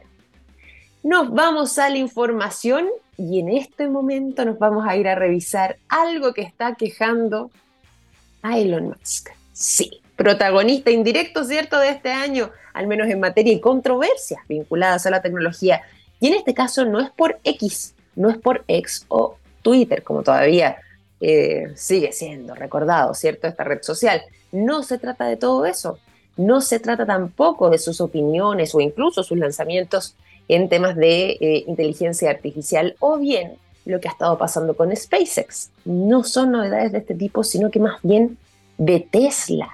Nos 1.04 1.32
vamos 1.32 1.78
a 1.80 1.90
la 1.90 1.98
información 1.98 2.88
y 3.18 3.40
en 3.40 3.50
este 3.50 3.88
momento 3.88 4.46
nos 4.46 4.58
vamos 4.58 4.86
a 4.88 4.96
ir 4.96 5.08
a 5.08 5.16
revisar 5.16 5.78
algo 5.90 6.34
que 6.34 6.42
está 6.42 6.76
quejando 6.76 7.52
a 8.42 8.58
Elon 8.60 8.90
Musk. 8.90 9.30
Sí, 9.52 10.03
protagonista 10.24 10.90
indirecto, 10.90 11.44
¿cierto?, 11.44 11.78
de 11.80 11.90
este 11.90 12.12
año, 12.12 12.52
al 12.74 12.88
menos 12.88 13.10
en 13.10 13.20
materia 13.20 13.54
de 13.54 13.60
controversias 13.60 14.42
vinculadas 14.48 15.06
a 15.06 15.10
la 15.10 15.22
tecnología. 15.22 15.82
Y 16.20 16.28
en 16.28 16.36
este 16.36 16.54
caso 16.54 16.86
no 16.86 17.02
es 17.02 17.10
por 17.12 17.40
X, 17.44 17.94
no 18.16 18.30
es 18.30 18.38
por 18.38 18.64
X 18.68 19.06
o 19.10 19.36
Twitter, 19.62 20.02
como 20.04 20.24
todavía 20.24 20.78
eh, 21.20 21.74
sigue 21.76 22.14
siendo 22.14 22.56
recordado, 22.56 23.14
¿cierto?, 23.14 23.48
esta 23.48 23.66
red 23.66 23.82
social. 23.82 24.22
No 24.52 24.84
se 24.84 24.98
trata 24.98 25.26
de 25.26 25.36
todo 25.36 25.66
eso. 25.66 26.00
No 26.38 26.62
se 26.62 26.80
trata 26.80 27.06
tampoco 27.06 27.70
de 27.70 27.78
sus 27.78 28.02
opiniones 28.02 28.74
o 28.74 28.80
incluso 28.80 29.24
sus 29.24 29.38
lanzamientos 29.38 30.16
en 30.48 30.70
temas 30.70 30.96
de 30.96 31.32
eh, 31.40 31.64
inteligencia 31.68 32.30
artificial 32.30 32.96
o 33.00 33.18
bien 33.18 33.58
lo 33.86 34.00
que 34.00 34.08
ha 34.08 34.12
estado 34.12 34.38
pasando 34.38 34.76
con 34.76 34.96
SpaceX. 34.96 35.70
No 35.86 36.24
son 36.24 36.52
novedades 36.52 36.92
de 36.94 37.00
este 37.00 37.16
tipo, 37.16 37.44
sino 37.44 37.70
que 37.70 37.80
más 37.80 38.00
bien 38.02 38.38
de 38.78 39.00
Tesla. 39.00 39.70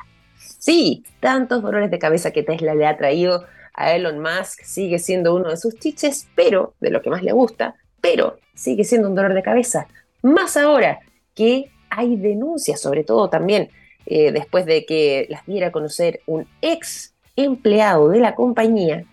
Sí, 0.60 1.06
tantos 1.22 1.62
dolores 1.64 1.90
de 1.90 2.00
cabeza 2.00 2.32
que 2.32 2.44
Tesla 2.44 2.76
le 2.76 2.86
ha 2.86 2.98
traído 2.98 3.46
a 3.74 3.96
Elon 3.96 4.20
Musk 4.20 4.62
sigue 4.64 5.00
siendo 5.00 5.34
uno 5.34 5.50
de 5.50 5.58
sus 5.58 5.80
chiches, 5.80 6.28
pero 6.36 6.74
de 6.82 6.92
lo 6.92 7.02
que 7.02 7.10
más 7.10 7.24
le 7.24 7.32
gusta, 7.32 7.76
pero 8.02 8.38
sigue 8.54 8.84
siendo 8.84 9.08
un 9.08 9.16
dolor 9.16 9.34
de 9.34 9.42
cabeza. 9.42 9.88
Más 10.22 10.58
ahora 10.58 11.00
que 11.34 11.72
hay 11.90 12.18
denuncias, 12.18 12.82
sobre 12.82 13.06
todo 13.06 13.30
también 13.30 13.70
eh, 14.06 14.34
después 14.34 14.66
de 14.66 14.86
que 14.86 15.28
las 15.30 15.46
diera 15.46 15.68
a 15.68 15.72
conocer 15.72 16.20
un 16.26 16.46
ex 16.62 17.14
empleado 17.38 18.10
de 18.10 18.20
la 18.20 18.36
compañía, 18.36 19.06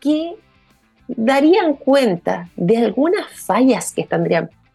que 0.00 0.34
darían 1.08 1.74
cuenta 1.74 2.48
de 2.56 2.78
algunas 2.78 3.26
fallas 3.44 3.92
que, 3.92 4.08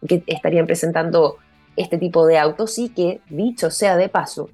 que 0.06 0.22
estarían 0.28 0.66
presentando 0.66 1.38
este 1.74 1.98
tipo 1.98 2.26
de 2.26 2.38
autos 2.38 2.78
y 2.78 2.90
que, 2.90 3.20
dicho 3.28 3.72
sea 3.72 3.96
de 3.96 4.08
paso, 4.08 4.50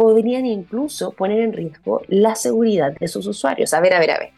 podrían 0.00 0.46
incluso 0.46 1.10
poner 1.10 1.40
en 1.40 1.52
riesgo 1.52 2.00
la 2.08 2.34
seguridad 2.34 2.94
de 2.98 3.06
sus 3.06 3.26
usuarios. 3.26 3.74
A 3.74 3.80
ver, 3.80 3.92
a 3.92 3.98
ver, 3.98 4.10
a 4.12 4.18
ver. 4.18 4.30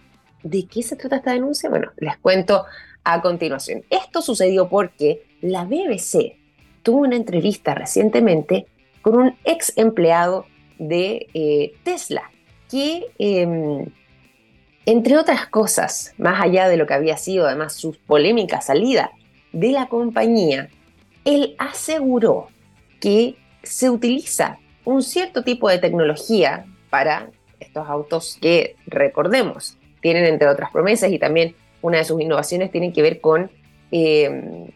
¿De 0.43 0.67
qué 0.67 0.83
se 0.83 0.97
trata 0.97 1.19
esta 1.19 1.31
denuncia? 1.35 1.71
Bueno, 1.71 1.93
les 1.99 2.17
cuento 2.17 2.65
a 3.05 3.23
continuación. 3.23 3.85
Esto 3.89 4.23
sucedió 4.23 4.69
porque 4.69 5.23
la 5.41 5.63
BBC 5.63 6.35
tuvo 6.83 7.03
una 7.03 7.15
entrevista 7.15 7.77
recientemente 7.77 8.67
con 9.03 9.15
un 9.15 9.37
ex 9.45 9.73
empleado 9.77 10.47
de 10.81 11.29
eh, 11.33 11.75
Tesla, 11.85 12.29
que, 12.69 13.13
em, 13.21 13.87
entre 14.85 15.17
otras 15.17 15.47
cosas, 15.47 16.13
más 16.19 16.43
allá 16.43 16.69
de 16.69 16.77
lo 16.77 16.89
que 16.89 16.95
había 16.95 17.17
sido 17.17 17.47
además 17.47 17.75
su 17.75 17.97
polémica 18.09 18.61
salida 18.63 19.13
de 19.53 19.71
la 19.71 19.87
compañía, 19.87 20.71
él 21.25 21.55
aseguró 21.57 22.49
que 22.99 23.37
se 23.63 23.91
utiliza 23.91 24.59
un 24.85 25.03
cierto 25.03 25.43
tipo 25.43 25.69
de 25.69 25.79
tecnología 25.79 26.67
para 26.91 27.31
estos 27.61 27.89
autos 27.89 28.39
que, 28.41 28.77
recordemos, 28.87 29.79
tienen 30.01 30.25
entre 30.25 30.49
otras 30.49 30.71
promesas 30.71 31.11
y 31.11 31.19
también 31.19 31.55
una 31.81 31.99
de 31.99 32.05
sus 32.05 32.21
innovaciones 32.21 32.71
tiene 32.71 32.93
que 32.93 33.03
ver 33.03 33.21
con 33.21 33.51
em, 33.91 34.69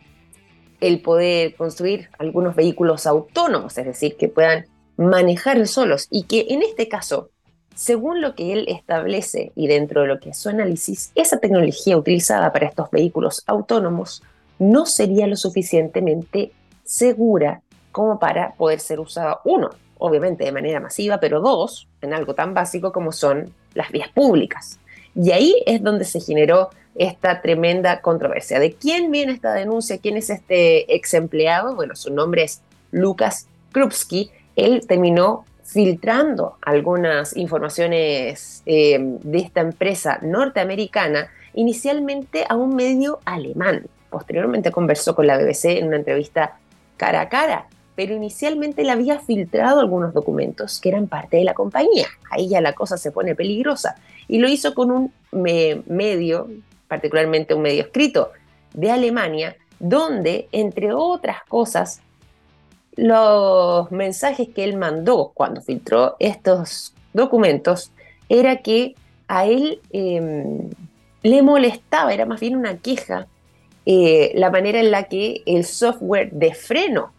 el 0.81 1.01
poder 1.01 1.55
construir 1.55 2.09
algunos 2.19 2.55
vehículos 2.55 3.07
autónomos, 3.07 3.77
es 3.79 3.87
decir, 3.87 4.17
que 4.17 4.29
puedan 4.29 4.67
manejar 4.97 5.67
solos 5.67 6.09
y 6.11 6.25
que 6.25 6.47
en 6.51 6.63
este 6.63 6.89
caso, 6.89 7.31
según 7.75 8.21
lo 8.21 8.35
que 8.35 8.53
él 8.53 8.67
establece 8.69 9.53
y 9.55 9.67
dentro 9.67 10.03
de 10.03 10.09
lo 10.09 10.21
que 10.21 10.31
es 10.31 10.39
su 10.39 10.49
análisis, 10.49 11.13
esa 11.15 11.39
tecnología 11.39 11.97
utilizada 11.97 12.53
para 12.53 12.67
estos 12.67 12.91
vehículos 12.91 13.43
autónomos 13.47 14.23
no 14.59 14.87
sería 14.87 15.27
lo 15.27 15.37
suficientemente 15.37 16.53
segura 16.85 17.63
como 17.93 18.19
para 18.19 18.55
poder 18.55 18.81
ser 18.81 19.01
usada, 19.01 19.41
uno, 19.45 19.71
obviamente 19.99 20.45
de 20.45 20.53
manera 20.53 20.81
masiva, 20.81 21.19
pero 21.19 21.41
dos, 21.41 21.89
en 22.03 22.13
algo 22.13 22.35
tan 22.35 22.55
básico 22.55 22.93
como 22.93 23.13
son 23.13 23.53
las 23.75 23.91
vías 23.91 24.09
públicas. 24.09 24.79
Y 25.15 25.31
ahí 25.31 25.55
es 25.67 25.83
donde 25.83 26.05
se 26.05 26.21
generó 26.21 26.71
esta 26.95 27.41
tremenda 27.43 28.01
controversia. 28.01 28.59
¿De 28.59 28.73
quién 28.73 29.11
viene 29.11 29.33
esta 29.33 29.53
denuncia? 29.55 29.99
¿Quién 29.99 30.17
es 30.17 30.31
este 30.31 30.95
ex 30.95 31.15
empleado? 31.15 31.75
Bueno, 31.75 31.95
su 31.97 32.13
nombre 32.13 32.45
es 32.45 32.63
Lucas 32.91 33.47
Krupski. 33.73 34.31
Él 34.57 34.87
terminó 34.87 35.45
filtrando 35.65 36.57
algunas 36.63 37.37
informaciones 37.37 38.63
eh, 38.67 38.99
de 39.01 39.39
esta 39.39 39.61
empresa 39.61 40.19
norteamericana, 40.23 41.29
inicialmente 41.55 42.45
a 42.49 42.57
un 42.57 42.75
medio 42.75 43.19
alemán. 43.25 43.87
Posteriormente 44.11 44.71
conversó 44.71 45.15
con 45.15 45.27
la 45.27 45.37
BBC 45.37 45.79
en 45.79 45.89
una 45.89 45.97
entrevista 45.97 46.59
cara 46.97 47.23
a 47.23 47.29
cara 47.29 47.67
pero 47.97 48.15
inicialmente 48.15 48.85
le 48.85 48.93
había 48.93 49.19
filtrado 49.19 49.81
algunos 49.81 50.13
documentos 50.13 50.79
que 50.81 50.91
eran 50.91 51.09
parte 51.09 51.39
de 51.39 51.45
la 51.45 51.55
compañía. 51.55 52.07
Ahí 52.31 52.49
ya 52.49 52.61
la 52.61 52.75
cosa 52.75 52.99
se 52.99 53.11
pone 53.11 53.35
peligrosa. 53.35 53.97
Y 54.29 54.39
lo 54.39 54.49
hizo 54.49 54.75
con 54.75 54.91
un 54.91 55.13
medio, 55.33 56.49
particularmente 56.87 57.55
un 57.55 57.63
medio 57.63 57.83
escrito 57.83 58.33
de 58.75 58.91
Alemania, 58.91 59.57
donde, 59.79 60.47
entre 60.53 60.93
otras 60.93 61.43
cosas, 61.49 62.03
los 62.97 63.91
mensajes 63.91 64.49
que 64.55 64.65
él 64.65 64.77
mandó 64.77 65.33
cuando 65.35 65.63
filtró 65.63 66.17
estos 66.19 66.93
documentos 67.15 67.93
era 68.29 68.59
que 68.59 68.95
a 69.29 69.47
él 69.47 69.81
em, 69.91 70.71
le 71.23 71.43
molestaba, 71.43 72.13
era 72.13 72.27
más 72.27 72.41
bien 72.41 72.57
una 72.57 72.77
queja, 72.77 73.27
eh, 73.87 74.33
la 74.35 74.51
manera 74.51 74.81
en 74.81 74.91
la 74.91 75.05
que 75.05 75.43
el 75.47 75.65
software 75.65 76.31
de 76.33 76.55
freno 76.55 77.13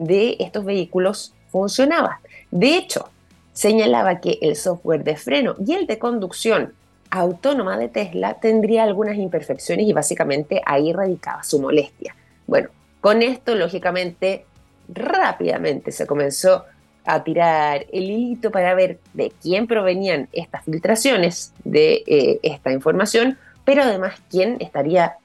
de 0.00 0.36
estos 0.40 0.64
vehículos 0.64 1.34
funcionaba. 1.52 2.20
De 2.50 2.76
hecho, 2.76 3.08
señalaba 3.52 4.20
que 4.20 4.38
el 4.40 4.56
software 4.56 5.04
de 5.04 5.16
freno 5.16 5.54
y 5.64 5.74
el 5.74 5.86
de 5.86 5.98
conducción 5.98 6.72
autónoma 7.10 7.76
de 7.76 7.88
Tesla 7.88 8.34
tendría 8.34 8.84
algunas 8.84 9.16
imperfecciones 9.16 9.86
y 9.86 9.92
básicamente 9.92 10.62
ahí 10.64 10.92
radicaba 10.92 11.42
su 11.42 11.60
molestia. 11.60 12.16
Bueno, 12.46 12.70
con 13.00 13.22
esto 13.22 13.54
lógicamente 13.54 14.46
rápidamente 14.88 15.92
se 15.92 16.06
comenzó 16.06 16.64
a 17.04 17.22
tirar 17.22 17.86
el 17.92 18.04
hilito 18.04 18.50
para 18.50 18.74
ver 18.74 18.98
de 19.14 19.32
quién 19.42 19.66
provenían 19.66 20.28
estas 20.32 20.64
filtraciones 20.64 21.52
de 21.64 22.04
eh, 22.06 22.40
esta 22.42 22.72
información, 22.72 23.38
pero 23.64 23.82
además 23.82 24.14
quién 24.30 24.56
estaría 24.60 25.16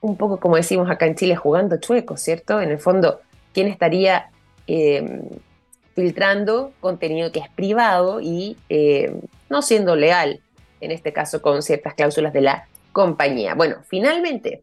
un 0.00 0.16
poco 0.16 0.38
como 0.38 0.56
decimos 0.56 0.90
acá 0.90 1.06
en 1.06 1.14
Chile 1.14 1.36
jugando 1.36 1.76
chueco, 1.76 2.16
¿cierto? 2.16 2.60
En 2.60 2.70
el 2.70 2.78
fondo 2.78 3.20
quién 3.52 3.68
estaría 3.68 4.30
em, 4.66 5.22
filtrando 5.94 6.72
contenido 6.80 7.32
que 7.32 7.40
es 7.40 7.48
privado 7.50 8.20
y 8.20 8.56
em, 8.68 9.20
no 9.48 9.62
siendo 9.62 9.96
leal, 9.96 10.40
en 10.80 10.90
este 10.90 11.12
caso 11.12 11.42
con 11.42 11.62
ciertas 11.62 11.94
cláusulas 11.94 12.32
de 12.32 12.40
la 12.40 12.68
compañía. 12.92 13.54
Bueno, 13.54 13.76
finalmente, 13.88 14.62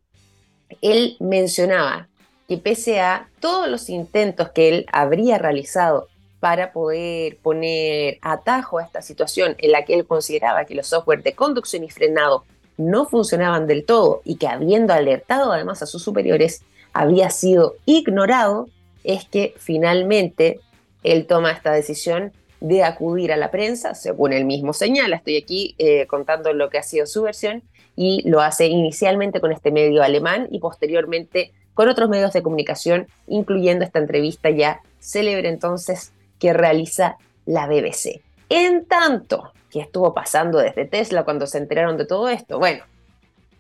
él 0.81 1.17
mencionaba 1.19 2.08
que 2.48 2.58
pese 2.58 3.00
a 3.00 3.29
todos 3.39 3.69
los 3.69 3.89
intentos 3.89 4.50
que 4.50 4.69
él 4.69 4.86
habría 4.91 5.38
realizado 5.38 6.08
para 6.39 6.72
poder 6.72 7.38
poner 7.38 8.17
atajo 8.22 8.79
a 8.79 8.84
esta 8.84 9.01
situación 9.01 9.55
en 9.60 9.72
la 9.72 9.86
que 9.86 9.93
él 9.93 10.05
consideraba 10.05 10.65
que 10.65 10.75
los 10.75 10.88
software 10.88 11.22
de 11.22 11.34
conducción 11.34 11.84
y 11.84 11.89
frenado 11.89 12.46
no 12.77 13.05
funcionaban 13.05 13.67
del 13.67 13.86
todo 13.86 14.22
y 14.24 14.38
que 14.38 14.48
habiendo 14.48 14.93
alertado 14.93 15.51
además 15.51 15.81
a 15.81 15.86
sus 15.86 16.01
superiores 16.01 16.63
había 16.93 17.29
sido 17.29 17.75
ignorado, 17.86 18.67
es 19.03 19.25
que 19.25 19.53
finalmente 19.58 20.60
él 21.03 21.25
toma 21.27 21.51
esta 21.51 21.72
decisión 21.72 22.34
de 22.60 22.84
acudir 22.84 23.32
a 23.32 23.38
la 23.38 23.51
prensa, 23.51 23.96
según 23.96 24.34
él 24.34 24.46
mismo 24.46 24.74
señala, 24.74 25.15
estoy 25.15 25.38
aquí 25.38 25.75
eh, 25.77 26.08
contando 26.08 26.51
lo 26.53 26.70
que 26.70 26.77
ha 26.77 26.84
sido 26.84 27.06
su 27.06 27.22
versión, 27.22 27.63
y 27.96 28.27
lo 28.29 28.39
hace 28.39 28.68
inicialmente 28.68 29.41
con 29.41 29.51
este 29.51 29.72
medio 29.72 30.03
alemán 30.03 30.48
y 30.51 30.60
posteriormente 30.60 31.51
con 31.74 31.89
otros 31.89 32.10
medios 32.10 32.32
de 32.32 32.41
comunicación, 32.41 33.08
incluyendo 33.27 33.84
esta 33.84 34.00
entrevista 34.00 34.50
ya 34.50 34.82
célebre 35.00 35.50
entonces 35.50 36.13
que 36.39 36.53
realiza 36.53 37.18
la 37.46 37.68
BBC. 37.68 38.22
En 38.48 38.86
tanto, 38.86 39.51
que 39.70 39.82
estuvo 39.82 40.13
pasando 40.13 40.60
desde 40.60 40.86
Tesla 40.86 41.24
cuando 41.24 41.46
se 41.46 41.58
enteraron 41.58 41.98
de 41.98 42.06
todo 42.06 42.29
esto? 42.29 42.58
Bueno, 42.58 42.84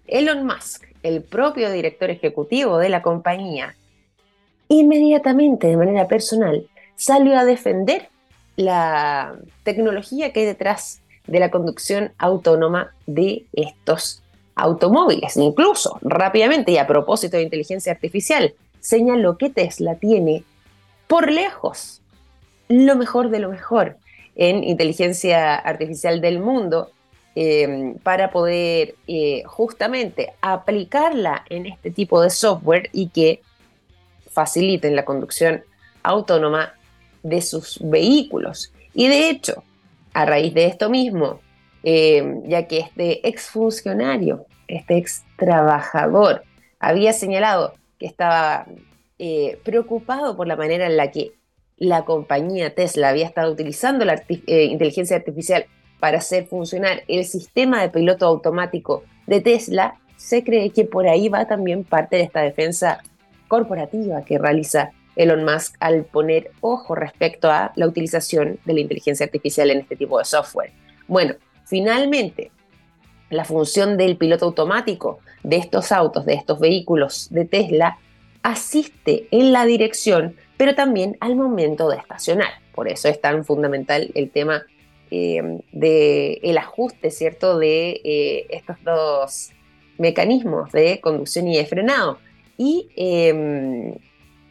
Elon 0.07 0.45
Musk, 0.45 0.85
el 1.03 1.21
propio 1.21 1.71
director 1.71 2.09
ejecutivo 2.09 2.77
de 2.77 2.89
la 2.89 3.01
compañía, 3.01 3.75
inmediatamente 4.69 5.67
de 5.67 5.77
manera 5.77 6.07
personal 6.07 6.65
salió 6.95 7.37
a 7.37 7.45
defender 7.45 8.07
la 8.55 9.35
tecnología 9.63 10.31
que 10.31 10.41
hay 10.41 10.45
detrás 10.45 11.01
de 11.27 11.39
la 11.39 11.51
conducción 11.51 12.11
autónoma 12.17 12.93
de 13.05 13.45
estos 13.53 14.21
automóviles. 14.55 15.37
Incluso 15.37 15.99
rápidamente 16.01 16.71
y 16.71 16.77
a 16.77 16.87
propósito 16.87 17.37
de 17.37 17.43
inteligencia 17.43 17.91
artificial, 17.91 18.53
señaló 18.79 19.37
que 19.37 19.49
Tesla 19.49 19.95
tiene 19.95 20.43
por 21.07 21.31
lejos 21.31 22.01
lo 22.67 22.95
mejor 22.95 23.29
de 23.29 23.39
lo 23.39 23.49
mejor 23.49 23.97
en 24.35 24.63
inteligencia 24.63 25.55
artificial 25.55 26.21
del 26.21 26.39
mundo 26.39 26.91
eh, 27.35 27.95
para 28.03 28.31
poder 28.31 28.95
eh, 29.07 29.43
justamente 29.45 30.33
aplicarla 30.41 31.45
en 31.49 31.65
este 31.65 31.91
tipo 31.91 32.21
de 32.21 32.29
software 32.29 32.89
y 32.91 33.09
que 33.09 33.41
faciliten 34.39 34.95
la 34.95 35.03
conducción 35.03 35.65
autónoma 36.01 36.73
de 37.23 37.41
sus 37.41 37.77
vehículos. 37.81 38.71
Y 38.93 39.09
de 39.09 39.29
hecho, 39.29 39.63
a 40.13 40.25
raíz 40.25 40.53
de 40.53 40.65
esto 40.65 40.89
mismo, 40.89 41.41
eh, 41.83 42.35
ya 42.45 42.65
que 42.65 42.79
este 42.79 43.27
exfuncionario, 43.27 44.45
este 44.69 44.95
ex 44.95 45.25
trabajador, 45.37 46.43
había 46.79 47.11
señalado 47.11 47.73
que 47.99 48.05
estaba 48.05 48.65
eh, 49.17 49.59
preocupado 49.65 50.37
por 50.37 50.47
la 50.47 50.55
manera 50.55 50.85
en 50.85 50.95
la 50.95 51.11
que 51.11 51.33
la 51.75 52.05
compañía 52.05 52.73
Tesla 52.73 53.09
había 53.09 53.25
estado 53.25 53.51
utilizando 53.51 54.05
la 54.05 54.23
eh, 54.29 54.63
inteligencia 54.63 55.17
artificial 55.17 55.65
para 55.99 56.19
hacer 56.19 56.47
funcionar 56.47 57.03
el 57.09 57.25
sistema 57.25 57.81
de 57.81 57.89
piloto 57.89 58.25
automático 58.25 59.03
de 59.27 59.41
Tesla, 59.41 59.97
se 60.15 60.45
cree 60.45 60.69
que 60.69 60.85
por 60.85 61.09
ahí 61.09 61.27
va 61.27 61.45
también 61.45 61.83
parte 61.83 62.15
de 62.15 62.23
esta 62.23 62.39
defensa 62.39 63.03
corporativa 63.49 64.23
que 64.23 64.37
realiza 64.37 64.91
Elon 65.17 65.43
Musk 65.43 65.75
al 65.81 66.05
poner 66.05 66.51
ojo 66.61 66.95
respecto 66.95 67.51
a 67.51 67.73
la 67.75 67.87
utilización 67.87 68.57
de 68.63 68.73
la 68.73 68.79
inteligencia 68.79 69.25
artificial 69.25 69.69
en 69.69 69.79
este 69.79 69.97
tipo 69.97 70.17
de 70.17 70.23
software. 70.23 70.71
Bueno, 71.09 71.35
finalmente, 71.65 72.51
la 73.29 73.43
función 73.43 73.97
del 73.97 74.15
piloto 74.15 74.45
automático 74.45 75.19
de 75.43 75.57
estos 75.57 75.91
autos, 75.91 76.25
de 76.25 76.35
estos 76.35 76.59
vehículos 76.59 77.27
de 77.31 77.43
Tesla, 77.43 77.97
asiste 78.43 79.27
en 79.31 79.51
la 79.51 79.65
dirección, 79.65 80.35
pero 80.55 80.75
también 80.75 81.17
al 81.19 81.35
momento 81.35 81.89
de 81.89 81.97
estacionar. 81.97 82.49
Por 82.73 82.87
eso 82.87 83.09
es 83.09 83.19
tan 83.19 83.43
fundamental 83.43 84.11
el 84.15 84.31
tema 84.31 84.63
eh, 85.11 85.59
del 85.71 86.57
ajuste, 86.57 87.11
¿cierto?, 87.11 87.57
de 87.59 87.99
eh, 88.03 88.47
estos 88.51 88.77
dos 88.83 89.49
mecanismos 89.97 90.71
de 90.71 91.01
conducción 91.01 91.47
y 91.47 91.57
de 91.57 91.65
frenado. 91.65 92.19
Y 92.59 92.89
em, 92.97 93.95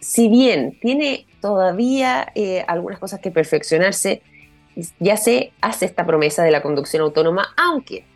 si 0.00 0.30
bien 0.30 0.78
tiene 0.80 1.26
todavía 1.42 2.32
eh, 2.34 2.64
algunas 2.66 2.98
cosas 2.98 3.20
que 3.20 3.30
perfeccionarse, 3.30 4.22
ya 4.98 5.18
se 5.18 5.52
hace 5.60 5.84
esta 5.84 6.06
promesa 6.06 6.42
de 6.42 6.50
la 6.50 6.62
conducción 6.62 7.02
autónoma, 7.02 7.54
aunque 7.58 8.06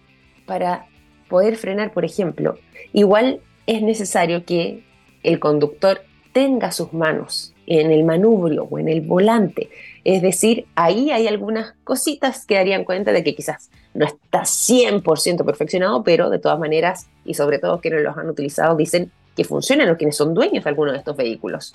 para 0.47 0.87
poder 1.29 1.57
frenar, 1.57 1.93
por 1.93 2.07
ejemplo, 2.07 2.59
igual 2.95 3.41
es 3.67 3.83
necesario 3.83 4.47
que 4.47 4.83
el 5.23 5.39
conductor 5.39 6.01
tenga 6.33 6.73
sus 6.73 6.95
manos 6.95 7.53
en 7.67 7.91
el 7.91 8.05
manubrio 8.05 8.69
o 8.71 8.79
en 8.79 8.89
el 8.89 9.03
volante. 9.03 9.69
Es 10.05 10.23
decir, 10.23 10.65
ahí 10.75 11.11
hay 11.11 11.29
algunas 11.29 11.75
cositas 11.85 12.47
que 12.47 12.55
darían 12.55 12.85
cuenta 12.85 13.13
de 13.13 13.23
que 13.23 13.35
quizás 13.35 13.71
no 13.93 14.07
está 14.07 14.41
100% 14.41 15.45
perfeccionado, 15.45 16.03
pero 16.03 16.31
de 16.31 16.39
todas 16.39 16.59
maneras, 16.59 17.09
y 17.27 17.35
sobre 17.35 17.59
todo 17.59 17.83
quienes 17.83 18.03
los 18.03 18.17
han 18.17 18.31
utilizado, 18.31 18.75
dicen 18.75 19.13
que 19.37 19.45
funcionan 19.45 19.91
o 19.91 19.97
quienes 19.97 20.17
son 20.17 20.35
dueños 20.35 20.65
de 20.65 20.71
alguno 20.71 20.93
de 20.93 20.99
estos 20.99 21.17
vehículos. 21.17 21.75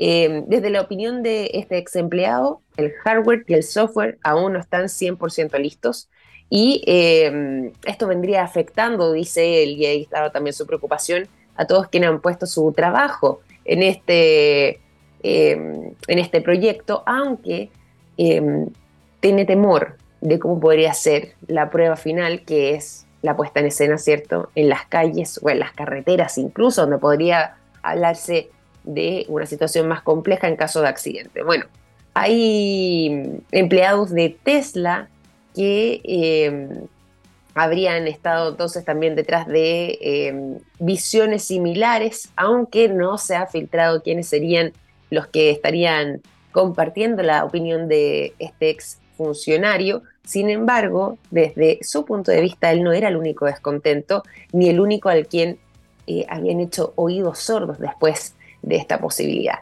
Eh, 0.00 0.44
desde 0.46 0.70
la 0.70 0.80
opinión 0.80 1.24
de 1.24 1.50
este 1.54 1.76
ex 1.78 1.96
empleado, 1.96 2.60
el 2.76 2.92
hardware 2.92 3.44
y 3.48 3.54
el 3.54 3.64
software 3.64 4.18
aún 4.22 4.52
no 4.52 4.60
están 4.60 4.84
100% 4.84 5.58
listos 5.58 6.08
y 6.48 6.84
eh, 6.86 7.72
esto 7.84 8.06
vendría 8.06 8.44
afectando, 8.44 9.12
dice 9.12 9.64
él, 9.64 9.70
y 9.70 9.86
ahí 9.86 10.02
estaba 10.02 10.30
también 10.30 10.54
su 10.54 10.66
preocupación, 10.66 11.26
a 11.56 11.66
todos 11.66 11.88
quienes 11.88 12.10
han 12.10 12.20
puesto 12.20 12.46
su 12.46 12.72
trabajo 12.72 13.40
en 13.64 13.82
este, 13.82 14.80
eh, 15.24 15.92
en 16.06 16.18
este 16.18 16.40
proyecto, 16.40 17.02
aunque 17.04 17.70
tiene 18.16 19.44
temor 19.44 19.96
de 20.20 20.38
cómo 20.38 20.58
podría 20.58 20.92
ser 20.94 21.34
la 21.46 21.70
prueba 21.70 21.96
final, 21.96 22.44
que 22.44 22.74
es 22.74 23.07
la 23.22 23.36
puesta 23.36 23.60
en 23.60 23.66
escena, 23.66 23.98
¿cierto? 23.98 24.50
En 24.54 24.68
las 24.68 24.86
calles 24.86 25.40
o 25.42 25.50
en 25.50 25.58
las 25.58 25.72
carreteras 25.72 26.38
incluso, 26.38 26.82
donde 26.82 26.98
podría 26.98 27.56
hablarse 27.82 28.50
de 28.84 29.26
una 29.28 29.46
situación 29.46 29.88
más 29.88 30.02
compleja 30.02 30.48
en 30.48 30.56
caso 30.56 30.80
de 30.80 30.88
accidente. 30.88 31.42
Bueno, 31.42 31.66
hay 32.14 33.40
empleados 33.52 34.10
de 34.10 34.36
Tesla 34.42 35.08
que 35.54 36.00
em, 36.04 36.86
habrían 37.54 38.06
estado 38.06 38.50
entonces 38.50 38.84
también 38.84 39.16
detrás 39.16 39.46
de 39.46 39.98
em, 40.00 40.58
visiones 40.78 41.44
similares, 41.44 42.30
aunque 42.36 42.88
no 42.88 43.18
se 43.18 43.36
ha 43.36 43.46
filtrado 43.46 44.02
quiénes 44.02 44.28
serían 44.28 44.72
los 45.10 45.26
que 45.26 45.50
estarían 45.50 46.20
compartiendo 46.52 47.22
la 47.22 47.44
opinión 47.44 47.88
de 47.88 48.34
este 48.38 48.70
ex 48.70 48.98
funcionario. 49.16 50.02
Sin 50.28 50.50
embargo, 50.50 51.16
desde 51.30 51.78
su 51.80 52.04
punto 52.04 52.30
de 52.30 52.42
vista, 52.42 52.70
él 52.70 52.84
no 52.84 52.92
era 52.92 53.08
el 53.08 53.16
único 53.16 53.46
descontento, 53.46 54.24
ni 54.52 54.68
el 54.68 54.78
único 54.78 55.08
al 55.08 55.26
quien 55.26 55.58
eh, 56.06 56.26
habían 56.28 56.60
hecho 56.60 56.92
oídos 56.96 57.38
sordos 57.38 57.78
después 57.78 58.34
de 58.60 58.76
esta 58.76 59.00
posibilidad. 59.00 59.60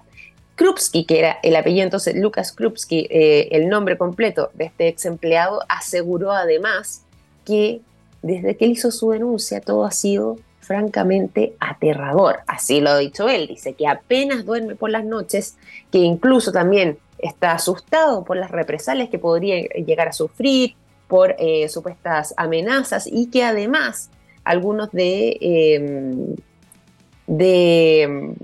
Krupski, 0.57 1.05
que 1.05 1.21
era 1.21 1.39
el 1.45 1.55
apellido 1.55 1.85
entonces, 1.85 2.17
Lucas 2.17 2.51
Krupski, 2.51 3.07
eh, 3.11 3.47
el 3.53 3.69
nombre 3.69 3.97
completo 3.97 4.51
de 4.55 4.65
este 4.65 4.89
ex 4.89 5.05
empleado, 5.07 5.61
aseguró 5.69 6.33
además 6.33 7.05
que 7.45 7.81
desde 8.23 8.57
que 8.57 8.65
él 8.65 8.73
hizo 8.73 8.91
su 8.91 9.13
denuncia 9.13 9.61
todo 9.61 9.85
ha 9.85 9.93
sido 9.93 10.37
francamente 10.59 11.55
aterrador. 11.61 12.41
Así 12.49 12.81
lo 12.81 12.91
ha 12.91 12.99
dicho 12.99 13.29
él. 13.29 13.47
Dice 13.47 13.75
que 13.75 13.87
apenas 13.87 14.45
duerme 14.45 14.75
por 14.75 14.91
las 14.91 15.05
noches, 15.05 15.55
que 15.93 15.99
incluso 15.99 16.51
también 16.51 16.99
está 17.19 17.53
asustado 17.53 18.25
por 18.25 18.37
las 18.37 18.51
represalias 18.51 19.09
que 19.09 19.19
podría 19.19 19.61
llegar 19.61 20.09
a 20.09 20.13
sufrir, 20.13 20.75
por 21.09 21.37
eh, 21.39 21.69
supuestas 21.69 22.35
amenazas 22.37 23.07
y 23.07 23.31
que 23.31 23.45
además 23.45 24.11
algunos 24.45 24.91
de, 24.93 25.39
em, 25.41 26.37
de 27.27 28.35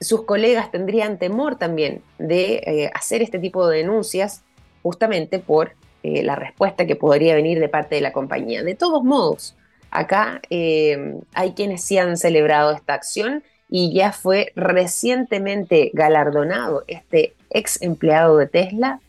sus 0.00 0.22
colegas 0.24 0.70
tendrían 0.70 1.18
temor 1.18 1.56
también 1.56 2.02
de 2.18 2.62
eh, 2.66 2.90
hacer 2.94 3.22
este 3.22 3.38
tipo 3.38 3.66
de 3.68 3.78
denuncias 3.78 4.42
justamente 4.82 5.38
por 5.38 5.72
eh, 6.02 6.22
la 6.22 6.36
respuesta 6.36 6.86
que 6.86 6.96
podría 6.96 7.34
venir 7.34 7.58
de 7.58 7.68
parte 7.68 7.96
de 7.96 8.00
la 8.00 8.12
compañía. 8.12 8.62
De 8.62 8.74
todos 8.74 9.02
modos, 9.02 9.56
acá 9.90 10.40
eh, 10.50 11.16
hay 11.34 11.52
quienes 11.52 11.82
sí 11.82 11.98
han 11.98 12.16
celebrado 12.16 12.72
esta 12.72 12.94
acción 12.94 13.42
y 13.68 13.92
ya 13.92 14.12
fue 14.12 14.52
recientemente 14.54 15.90
galardonado 15.92 16.84
este 16.86 17.34
ex 17.56 17.80
empleado 17.82 18.36
de 18.36 18.46
Tesla, 18.46 19.00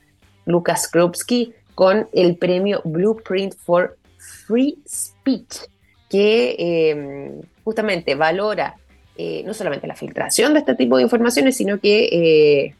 Lucas 0.45 0.87
Krupski, 0.87 1.53
con 1.75 2.07
el 2.13 2.37
premio 2.37 2.81
Blueprint 2.85 3.53
for 3.55 3.97
Free 4.17 4.79
Speech, 4.87 5.67
que 6.09 7.43
justamente 7.63 8.15
valora 8.15 8.75
eh, 9.19 9.41
no 9.43 9.55
solamente 9.55 9.87
la 9.87 9.95
filtración 9.95 10.53
de 10.53 10.59
este 10.59 10.75
tipo 10.75 10.97
de 10.97 11.03
informaciones, 11.03 11.57
sino 11.57 11.79
que 11.79 12.05
eh, 12.11 12.75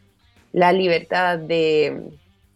la 0.54 0.72
libertad 0.72 1.40
de 1.40 2.12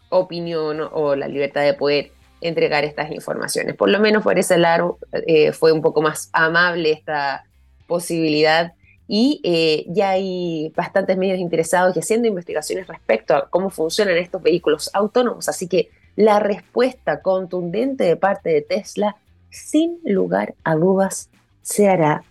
opinión 0.10 0.88
o 0.92 1.16
la 1.16 1.28
libertad 1.28 1.64
de 1.64 1.74
poder 1.74 2.12
entregar 2.42 2.84
estas 2.84 3.12
informaciones. 3.12 3.76
Por 3.76 3.90
lo 3.90 4.00
menos 4.00 4.22
por 4.22 4.38
ese 4.38 4.60
lado 4.60 5.00
eh, 5.26 5.52
fue 5.52 5.72
un 5.72 5.82
poco 5.82 6.04
más 6.04 6.30
amable 6.32 6.92
esta 6.92 7.44
posibilidad 7.88 8.74
y 9.14 9.86
ya 9.90 10.12
hay 10.12 10.72
bastantes 10.74 11.18
medios 11.18 11.38
interesados 11.38 11.94
y 11.98 12.00
haciendo 12.00 12.30
investigaciones 12.30 12.88
respecto 12.88 13.36
a 13.36 13.50
cómo 13.50 13.70
funcionan 13.70 14.16
estos 14.16 14.42
vehículos 14.42 14.90
autónomos, 14.94 15.50
así 15.50 15.68
que 15.68 15.90
la 16.16 16.40
respuesta 16.40 17.22
contundente 17.22 18.06
de 18.06 18.16
parte 18.16 18.52
de 18.52 18.62
Tesla, 18.62 19.18
sin 19.50 20.00
lugar 20.06 20.56
a 20.64 20.76
dudas, 20.76 21.30
se 21.62 21.90
hará 21.90 22.24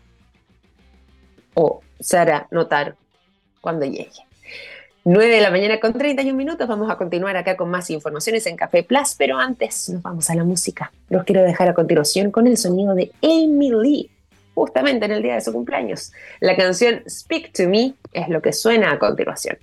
o 1.52 1.82
se 1.98 2.16
hará 2.16 2.48
notar 2.50 2.96
cuando 3.60 3.84
llegue. 3.84 4.24
9 5.04 5.34
de 5.34 5.40
la 5.42 5.50
mañana 5.50 5.80
con 5.80 5.92
31 5.92 6.34
minutos. 6.34 6.66
Vamos 6.66 6.90
a 6.90 6.96
continuar 6.96 7.36
acá 7.36 7.58
con 7.58 7.68
más 7.70 7.90
informaciones 7.90 8.46
en 8.46 8.56
Café 8.56 8.84
Plus, 8.84 9.16
pero 9.18 9.38
antes 9.38 9.90
nos 9.90 10.02
vamos 10.02 10.30
a 10.30 10.34
la 10.34 10.44
música. 10.44 10.92
Los 11.10 11.24
quiero 11.24 11.42
dejar 11.42 11.68
a 11.68 11.74
continuación 11.74 12.30
con 12.30 12.46
el 12.46 12.56
sonido 12.56 12.94
de 12.94 13.12
Amy 13.22 13.70
Lee, 13.70 14.10
justamente 14.54 15.06
en 15.06 15.12
el 15.12 15.22
día 15.22 15.34
de 15.34 15.40
su 15.40 15.52
cumpleaños. 15.52 16.12
La 16.40 16.56
canción 16.56 17.02
Speak 17.08 17.52
to 17.52 17.68
Me 17.68 17.94
es 18.12 18.28
lo 18.28 18.42
que 18.42 18.52
suena 18.52 18.92
a 18.92 18.98
continuación. 18.98 19.58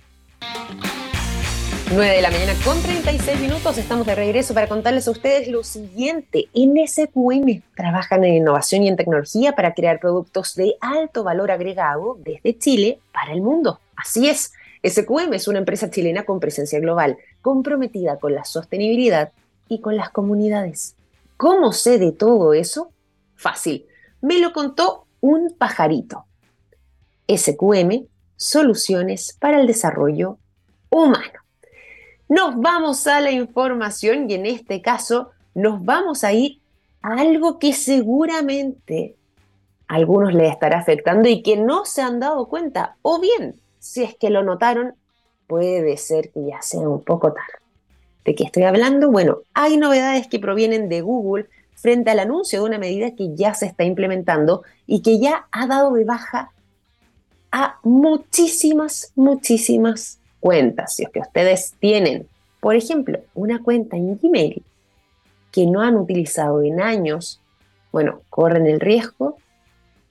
9 1.90 2.16
de 2.16 2.20
la 2.20 2.30
mañana 2.30 2.52
con 2.66 2.80
36 2.82 3.40
minutos. 3.40 3.78
Estamos 3.78 4.06
de 4.06 4.14
regreso 4.14 4.52
para 4.52 4.68
contarles 4.68 5.08
a 5.08 5.10
ustedes 5.10 5.48
lo 5.48 5.64
siguiente. 5.64 6.48
En 6.52 6.74
SQM 6.86 7.62
trabajan 7.74 8.24
en 8.24 8.34
innovación 8.34 8.82
y 8.82 8.88
en 8.88 8.96
tecnología 8.96 9.52
para 9.52 9.72
crear 9.72 9.98
productos 9.98 10.54
de 10.54 10.74
alto 10.82 11.24
valor 11.24 11.50
agregado 11.50 12.18
desde 12.22 12.58
Chile 12.58 12.98
para 13.10 13.32
el 13.32 13.40
mundo. 13.40 13.80
Así 13.96 14.28
es. 14.28 14.52
SQM 14.86 15.32
es 15.32 15.48
una 15.48 15.60
empresa 15.60 15.90
chilena 15.90 16.24
con 16.24 16.40
presencia 16.40 16.78
global, 16.78 17.16
comprometida 17.40 18.18
con 18.18 18.34
la 18.34 18.44
sostenibilidad 18.44 19.32
y 19.66 19.80
con 19.80 19.96
las 19.96 20.10
comunidades. 20.10 20.94
¿Cómo 21.38 21.72
sé 21.72 21.98
de 21.98 22.12
todo 22.12 22.52
eso? 22.52 22.90
Fácil. 23.34 23.86
Me 24.20 24.38
lo 24.38 24.52
contó 24.52 25.06
un 25.20 25.54
pajarito. 25.56 26.24
SQM, 27.28 28.06
soluciones 28.36 29.36
para 29.38 29.60
el 29.60 29.66
desarrollo 29.66 30.38
humano. 30.90 31.40
Nos 32.28 32.60
vamos 32.60 33.06
a 33.06 33.20
la 33.20 33.30
información 33.30 34.30
y 34.30 34.34
en 34.34 34.46
este 34.46 34.82
caso 34.82 35.30
nos 35.54 35.84
vamos 35.84 36.24
a 36.24 36.32
ir 36.32 36.60
a 37.02 37.20
algo 37.20 37.58
que 37.58 37.72
seguramente 37.72 39.16
a 39.86 39.94
algunos 39.94 40.34
les 40.34 40.52
estará 40.52 40.78
afectando 40.78 41.28
y 41.28 41.42
que 41.42 41.56
no 41.56 41.84
se 41.84 42.02
han 42.02 42.20
dado 42.20 42.48
cuenta. 42.48 42.96
O 43.02 43.20
bien, 43.20 43.60
si 43.78 44.02
es 44.02 44.14
que 44.14 44.30
lo 44.30 44.42
notaron, 44.42 44.94
puede 45.46 45.96
ser 45.96 46.30
que 46.30 46.46
ya 46.46 46.60
sea 46.60 46.80
un 46.80 47.02
poco 47.02 47.32
tarde. 47.32 47.64
¿De 48.24 48.34
qué 48.34 48.44
estoy 48.44 48.64
hablando? 48.64 49.10
Bueno, 49.10 49.38
hay 49.54 49.78
novedades 49.78 50.28
que 50.28 50.38
provienen 50.38 50.88
de 50.88 51.00
Google 51.00 51.48
frente 51.80 52.10
al 52.10 52.18
anuncio 52.18 52.60
de 52.60 52.66
una 52.66 52.78
medida 52.78 53.14
que 53.14 53.34
ya 53.34 53.54
se 53.54 53.66
está 53.66 53.84
implementando 53.84 54.62
y 54.86 55.02
que 55.02 55.18
ya 55.18 55.46
ha 55.52 55.66
dado 55.66 55.92
de 55.94 56.04
baja 56.04 56.50
a 57.52 57.78
muchísimas, 57.82 59.12
muchísimas 59.14 60.18
cuentas, 60.40 60.94
si 60.94 61.04
es 61.04 61.10
que 61.10 61.20
ustedes 61.20 61.74
tienen, 61.80 62.26
por 62.60 62.76
ejemplo, 62.76 63.20
una 63.34 63.62
cuenta 63.62 63.96
en 63.96 64.18
Gmail 64.18 64.62
que 65.52 65.66
no 65.66 65.80
han 65.80 65.96
utilizado 65.96 66.62
en 66.62 66.80
años, 66.80 67.40
bueno, 67.92 68.20
corren 68.28 68.66
el 68.66 68.80
riesgo 68.80 69.38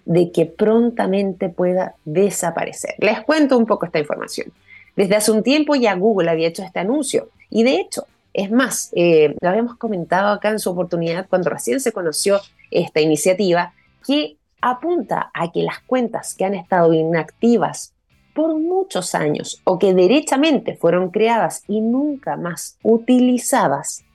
de 0.05 0.31
que 0.31 0.45
prontamente 0.45 1.49
pueda 1.49 1.95
desaparecer. 2.05 2.95
Les 2.99 3.21
cuento 3.21 3.57
un 3.57 3.65
poco 3.65 3.85
esta 3.85 3.99
información. 3.99 4.51
Desde 4.95 5.15
hace 5.15 5.31
un 5.31 5.43
tiempo 5.43 5.75
ya 5.75 5.93
Google 5.95 6.31
había 6.31 6.47
hecho 6.47 6.63
este 6.63 6.79
anuncio 6.79 7.29
y 7.49 7.63
de 7.63 7.75
hecho, 7.75 8.07
es 8.37 8.51
más, 8.51 8.91
eh, 8.95 9.35
lo 9.41 9.49
habíamos 9.49 9.77
comentado 9.77 10.31
acá 10.31 10.49
en 10.49 10.59
su 10.59 10.69
oportunidad 10.69 11.27
cuando 11.27 11.49
recién 11.49 11.79
se 11.79 11.91
conoció 11.91 12.39
esta 12.69 13.01
iniciativa 13.01 13.73
que 14.05 14.37
apunta 14.61 15.31
a 15.33 15.51
que 15.51 15.63
las 15.63 15.79
cuentas 15.79 16.35
que 16.35 16.45
han 16.45 16.53
estado 16.53 16.93
inactivas 16.93 17.95
por 18.35 18.53
muchos 18.53 19.15
años 19.15 19.59
o 19.63 19.79
que 19.79 19.95
derechamente 19.95 20.75
fueron 20.75 21.09
creadas 21.09 21.63
y 21.67 21.81
nunca 21.81 22.37
más 22.37 22.77
utilizadas, 22.83 24.05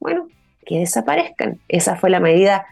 bueno, 0.00 0.28
que 0.64 0.78
desaparezcan. 0.78 1.60
Esa 1.68 1.96
fue 1.96 2.08
la 2.08 2.20
medida 2.20 2.64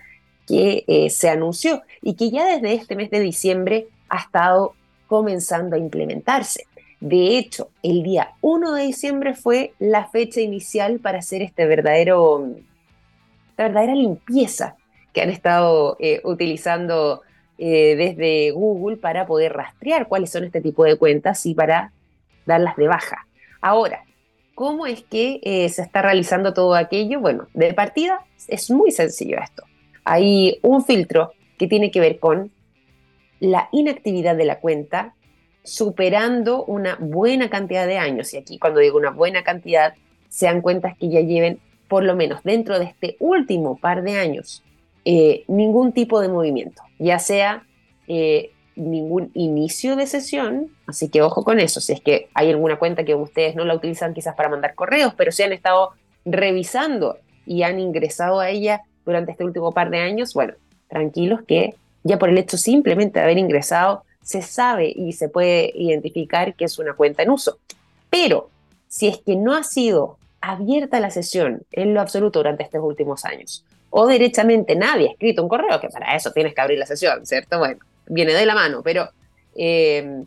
que 0.46 0.84
eh, 0.88 1.10
se 1.10 1.28
anunció 1.28 1.82
y 2.00 2.14
que 2.14 2.30
ya 2.30 2.46
desde 2.46 2.72
este 2.72 2.96
mes 2.96 3.10
de 3.10 3.20
diciembre 3.20 3.88
ha 4.08 4.20
estado 4.20 4.72
comenzando 5.08 5.76
a 5.76 5.78
implementarse. 5.78 6.64
De 7.00 7.38
hecho, 7.38 7.70
el 7.82 8.02
día 8.02 8.34
1 8.42 8.74
de 8.74 8.82
diciembre 8.84 9.34
fue 9.34 9.72
la 9.78 10.06
fecha 10.06 10.40
inicial 10.40 11.00
para 11.00 11.18
hacer 11.18 11.40
esta 11.40 11.64
verdadera 11.64 12.14
limpieza 13.94 14.76
que 15.14 15.22
han 15.22 15.30
estado 15.30 15.96
eh, 15.98 16.20
utilizando 16.24 17.22
eh, 17.56 17.96
desde 17.96 18.50
Google 18.52 18.98
para 18.98 19.26
poder 19.26 19.54
rastrear 19.54 20.08
cuáles 20.08 20.30
son 20.30 20.44
este 20.44 20.60
tipo 20.60 20.84
de 20.84 20.96
cuentas 20.96 21.44
y 21.46 21.54
para 21.54 21.92
darlas 22.44 22.76
de 22.76 22.88
baja. 22.88 23.26
Ahora, 23.62 24.04
¿cómo 24.54 24.86
es 24.86 25.02
que 25.02 25.40
eh, 25.42 25.68
se 25.70 25.82
está 25.82 26.02
realizando 26.02 26.52
todo 26.52 26.74
aquello? 26.74 27.20
Bueno, 27.20 27.48
de 27.54 27.72
partida 27.72 28.24
es 28.46 28.70
muy 28.70 28.90
sencillo 28.90 29.38
esto. 29.42 29.64
Hay 30.04 30.58
un 30.62 30.84
filtro 30.84 31.32
que 31.58 31.66
tiene 31.66 31.90
que 31.90 32.00
ver 32.00 32.18
con 32.18 32.50
la 33.40 33.68
inactividad 33.72 34.36
de 34.36 34.44
la 34.44 34.60
cuenta 34.60 35.14
superando 35.62 36.64
una 36.64 36.96
buena 37.00 37.50
cantidad 37.50 37.86
de 37.86 37.98
años. 37.98 38.32
Y 38.34 38.38
aquí 38.38 38.58
cuando 38.58 38.80
digo 38.80 38.98
una 38.98 39.10
buena 39.10 39.42
cantidad, 39.42 39.94
sean 40.28 40.60
cuentas 40.60 40.96
que 40.98 41.08
ya 41.08 41.20
lleven 41.20 41.60
por 41.88 42.04
lo 42.04 42.14
menos 42.14 42.42
dentro 42.44 42.78
de 42.78 42.84
este 42.86 43.16
último 43.18 43.76
par 43.76 44.02
de 44.02 44.14
años 44.14 44.62
eh, 45.04 45.44
ningún 45.48 45.92
tipo 45.92 46.20
de 46.20 46.28
movimiento, 46.28 46.82
ya 46.98 47.18
sea 47.18 47.64
eh, 48.06 48.52
ningún 48.76 49.30
inicio 49.32 49.96
de 49.96 50.06
sesión, 50.06 50.68
así 50.86 51.08
que 51.08 51.22
ojo 51.22 51.42
con 51.42 51.58
eso, 51.58 51.80
si 51.80 51.94
es 51.94 52.02
que 52.02 52.28
hay 52.34 52.50
alguna 52.50 52.78
cuenta 52.78 53.04
que 53.04 53.14
ustedes 53.14 53.56
no 53.56 53.64
la 53.64 53.74
utilizan 53.74 54.12
quizás 54.12 54.34
para 54.34 54.50
mandar 54.50 54.74
correos, 54.74 55.14
pero 55.16 55.32
si 55.32 55.42
han 55.42 55.52
estado 55.52 55.92
revisando 56.26 57.16
y 57.46 57.62
han 57.62 57.80
ingresado 57.80 58.40
a 58.40 58.50
ella 58.50 58.82
durante 59.06 59.32
este 59.32 59.44
último 59.44 59.72
par 59.72 59.88
de 59.88 60.00
años, 60.00 60.34
bueno, 60.34 60.52
tranquilos 60.88 61.40
que 61.48 61.74
ya 62.02 62.18
por 62.18 62.28
el 62.28 62.36
hecho 62.36 62.58
simplemente 62.58 63.18
de 63.18 63.24
haber 63.24 63.38
ingresado, 63.38 64.04
se 64.30 64.42
sabe 64.42 64.92
y 64.94 65.12
se 65.12 65.28
puede 65.28 65.72
identificar 65.74 66.54
que 66.54 66.64
es 66.64 66.78
una 66.78 66.94
cuenta 66.94 67.24
en 67.24 67.30
uso. 67.30 67.58
Pero 68.10 68.48
si 68.86 69.08
es 69.08 69.18
que 69.18 69.34
no 69.34 69.56
ha 69.56 69.64
sido 69.64 70.18
abierta 70.40 71.00
la 71.00 71.10
sesión 71.10 71.62
en 71.72 71.94
lo 71.94 72.00
absoluto 72.00 72.38
durante 72.38 72.62
estos 72.62 72.80
últimos 72.80 73.24
años, 73.24 73.64
o 73.90 74.06
derechamente 74.06 74.76
nadie 74.76 75.08
ha 75.08 75.12
escrito 75.12 75.42
un 75.42 75.48
correo, 75.48 75.80
que 75.80 75.88
para 75.88 76.14
eso 76.14 76.30
tienes 76.30 76.54
que 76.54 76.60
abrir 76.60 76.78
la 76.78 76.86
sesión, 76.86 77.26
¿cierto? 77.26 77.58
Bueno, 77.58 77.80
viene 78.06 78.32
de 78.32 78.46
la 78.46 78.54
mano, 78.54 78.82
pero 78.84 79.08
eh, 79.56 80.22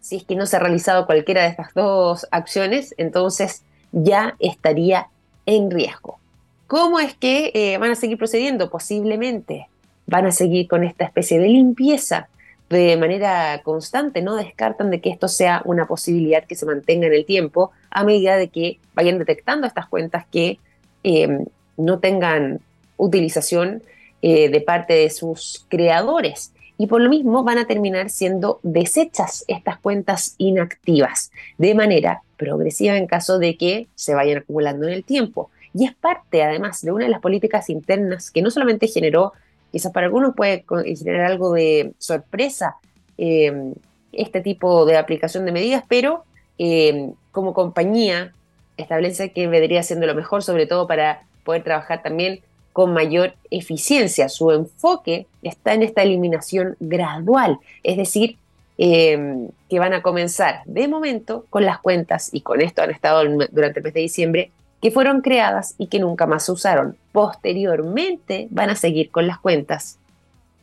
si 0.00 0.16
es 0.18 0.24
que 0.24 0.36
no 0.36 0.46
se 0.46 0.54
ha 0.54 0.60
realizado 0.60 1.04
cualquiera 1.04 1.42
de 1.42 1.48
estas 1.48 1.74
dos 1.74 2.28
acciones, 2.30 2.94
entonces 2.96 3.64
ya 3.90 4.36
estaría 4.38 5.08
en 5.46 5.68
riesgo. 5.68 6.20
¿Cómo 6.68 7.00
es 7.00 7.16
que 7.16 7.50
eh, 7.54 7.76
van 7.78 7.90
a 7.90 7.96
seguir 7.96 8.18
procediendo? 8.18 8.70
Posiblemente 8.70 9.66
van 10.06 10.26
a 10.26 10.30
seguir 10.30 10.68
con 10.68 10.84
esta 10.84 11.04
especie 11.04 11.40
de 11.40 11.48
limpieza 11.48 12.28
de 12.72 12.96
manera 12.96 13.60
constante, 13.62 14.22
no 14.22 14.34
descartan 14.36 14.90
de 14.90 15.00
que 15.00 15.10
esto 15.10 15.28
sea 15.28 15.62
una 15.64 15.86
posibilidad 15.86 16.44
que 16.44 16.54
se 16.54 16.66
mantenga 16.66 17.06
en 17.06 17.12
el 17.12 17.24
tiempo 17.24 17.70
a 17.90 18.04
medida 18.04 18.36
de 18.36 18.48
que 18.48 18.78
vayan 18.94 19.18
detectando 19.18 19.66
estas 19.66 19.86
cuentas 19.86 20.24
que 20.30 20.58
eh, 21.04 21.44
no 21.76 21.98
tengan 21.98 22.60
utilización 22.96 23.82
eh, 24.22 24.48
de 24.48 24.60
parte 24.60 24.94
de 24.94 25.10
sus 25.10 25.66
creadores. 25.68 26.52
Y 26.78 26.86
por 26.86 27.00
lo 27.00 27.10
mismo 27.10 27.44
van 27.44 27.58
a 27.58 27.66
terminar 27.66 28.10
siendo 28.10 28.58
desechas 28.62 29.44
estas 29.46 29.78
cuentas 29.78 30.34
inactivas 30.38 31.30
de 31.58 31.74
manera 31.74 32.22
progresiva 32.36 32.96
en 32.96 33.06
caso 33.06 33.38
de 33.38 33.56
que 33.56 33.88
se 33.94 34.14
vayan 34.14 34.38
acumulando 34.38 34.86
en 34.86 34.94
el 34.94 35.04
tiempo. 35.04 35.50
Y 35.74 35.84
es 35.84 35.94
parte 35.94 36.42
además 36.42 36.82
de 36.82 36.92
una 36.92 37.04
de 37.04 37.10
las 37.10 37.20
políticas 37.20 37.68
internas 37.70 38.30
que 38.30 38.42
no 38.42 38.50
solamente 38.50 38.88
generó, 38.88 39.32
quizás 39.72 39.92
para 39.92 40.06
algunos 40.06 40.34
puede 40.36 40.64
generar 40.96 41.32
algo 41.32 41.54
de 41.54 41.94
sorpresa 41.98 42.76
eh, 43.18 43.72
este 44.12 44.40
tipo 44.42 44.84
de 44.84 44.96
aplicación 44.98 45.44
de 45.46 45.52
medidas, 45.52 45.84
pero 45.88 46.24
eh, 46.58 47.10
como 47.30 47.54
compañía 47.54 48.32
establece 48.76 49.32
que 49.32 49.48
vendría 49.48 49.82
siendo 49.82 50.06
lo 50.06 50.14
mejor, 50.14 50.42
sobre 50.42 50.66
todo 50.66 50.86
para 50.86 51.22
poder 51.44 51.64
trabajar 51.64 52.02
también 52.02 52.40
con 52.72 52.92
mayor 52.92 53.34
eficiencia. 53.50 54.28
Su 54.28 54.50
enfoque 54.50 55.26
está 55.42 55.74
en 55.74 55.82
esta 55.82 56.02
eliminación 56.02 56.76
gradual, 56.80 57.58
es 57.82 57.96
decir, 57.96 58.36
eh, 58.78 59.48
que 59.68 59.78
van 59.78 59.92
a 59.94 60.02
comenzar 60.02 60.62
de 60.64 60.88
momento 60.88 61.46
con 61.50 61.64
las 61.64 61.78
cuentas, 61.78 62.30
y 62.32 62.40
con 62.40 62.60
esto 62.60 62.82
han 62.82 62.90
estado 62.90 63.22
durante 63.50 63.80
el 63.80 63.84
mes 63.84 63.94
de 63.94 64.00
diciembre, 64.00 64.50
que 64.82 64.90
fueron 64.90 65.20
creadas 65.20 65.76
y 65.78 65.86
que 65.86 66.00
nunca 66.00 66.26
más 66.26 66.44
se 66.44 66.52
usaron. 66.52 66.96
Posteriormente 67.12 68.48
van 68.50 68.68
a 68.68 68.74
seguir 68.74 69.12
con 69.12 69.28
las 69.28 69.38
cuentas 69.38 70.00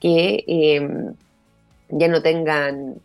que 0.02 0.44
em, 0.46 1.14
ya 1.88 2.10
no 2.10 2.22
tengan 2.22 2.96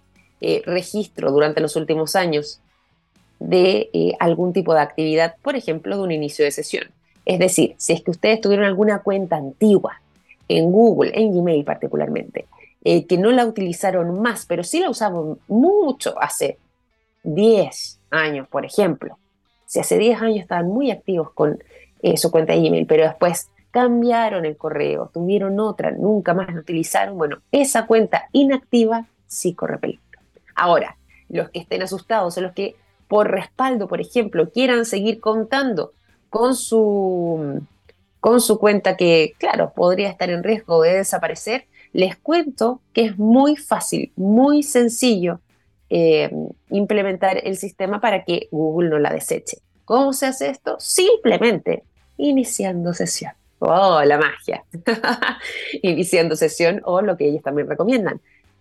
eh, 0.40 0.62
registro 0.66 1.30
durante 1.30 1.60
los 1.60 1.76
últimos 1.76 2.16
años 2.16 2.60
de 3.38 3.90
eh, 3.92 4.16
algún 4.18 4.52
tipo 4.52 4.74
de 4.74 4.80
actividad, 4.80 5.36
por 5.40 5.54
ejemplo, 5.54 5.96
de 5.96 6.02
un 6.02 6.10
inicio 6.10 6.44
de 6.44 6.50
sesión. 6.50 6.88
Es 7.24 7.38
decir, 7.38 7.76
si 7.78 7.92
es 7.92 8.02
que 8.02 8.10
ustedes 8.10 8.40
tuvieron 8.40 8.66
alguna 8.66 8.98
cuenta 8.98 9.36
antigua 9.36 10.00
en 10.48 10.72
Google, 10.72 11.12
en 11.14 11.32
Gmail 11.32 11.64
particularmente, 11.64 12.46
eh, 12.82 13.06
que 13.06 13.18
no 13.18 13.30
la 13.30 13.46
utilizaron 13.46 14.20
más, 14.20 14.46
pero 14.46 14.64
sí 14.64 14.80
la 14.80 14.90
usaban 14.90 15.38
mucho 15.46 16.20
hace 16.20 16.58
10 17.22 18.00
años, 18.10 18.48
por 18.48 18.64
ejemplo. 18.64 19.16
Si 19.74 19.80
hace 19.80 19.98
10 19.98 20.22
años 20.22 20.38
estaban 20.38 20.68
muy 20.68 20.92
activos 20.92 21.32
con 21.32 21.58
eh, 22.00 22.16
su 22.16 22.30
cuenta 22.30 22.52
de 22.52 22.60
Gmail, 22.60 22.86
pero 22.86 23.02
después 23.02 23.48
cambiaron 23.72 24.44
el 24.44 24.56
correo, 24.56 25.10
tuvieron 25.12 25.58
otra, 25.58 25.90
nunca 25.90 26.32
más 26.32 26.54
la 26.54 26.60
utilizaron, 26.60 27.18
bueno, 27.18 27.38
esa 27.50 27.84
cuenta 27.84 28.28
inactiva 28.30 29.06
sí 29.26 29.52
corre 29.52 29.78
peligro. 29.78 30.04
Ahora, 30.54 30.96
los 31.28 31.50
que 31.50 31.58
estén 31.58 31.82
asustados 31.82 32.38
o 32.38 32.40
los 32.40 32.52
que 32.52 32.76
por 33.08 33.32
respaldo, 33.32 33.88
por 33.88 34.00
ejemplo, 34.00 34.48
quieran 34.48 34.84
seguir 34.84 35.18
contando 35.18 35.90
con 36.30 36.54
su, 36.54 37.60
con 38.20 38.40
su 38.40 38.60
cuenta 38.60 38.96
que, 38.96 39.34
claro, 39.38 39.72
podría 39.74 40.08
estar 40.08 40.30
en 40.30 40.44
riesgo 40.44 40.82
de 40.82 40.98
desaparecer, 40.98 41.66
les 41.92 42.16
cuento 42.16 42.80
que 42.92 43.06
es 43.06 43.18
muy 43.18 43.56
fácil, 43.56 44.12
muy 44.14 44.62
sencillo 44.62 45.40
eh, 45.90 46.30
implementar 46.70 47.40
el 47.44 47.56
sistema 47.56 48.00
para 48.00 48.24
que 48.24 48.48
Google 48.50 48.90
no 48.90 48.98
la 48.98 49.12
deseche. 49.12 49.58
¿Cómo 49.84 50.12
se 50.12 50.26
hace 50.26 50.48
esto? 50.48 50.76
Simplemente 50.78 51.82
iniciando 52.16 52.94
sesión. 52.94 53.32
Oh, 53.58 54.02
la 54.04 54.18
magia. 54.18 54.64
iniciando 55.82 56.36
sesión 56.36 56.80
o 56.84 57.00
lo 57.02 57.16
que 57.16 57.28
ellos 57.28 57.42
también 57.42 57.68
recomiendan. 57.68 58.20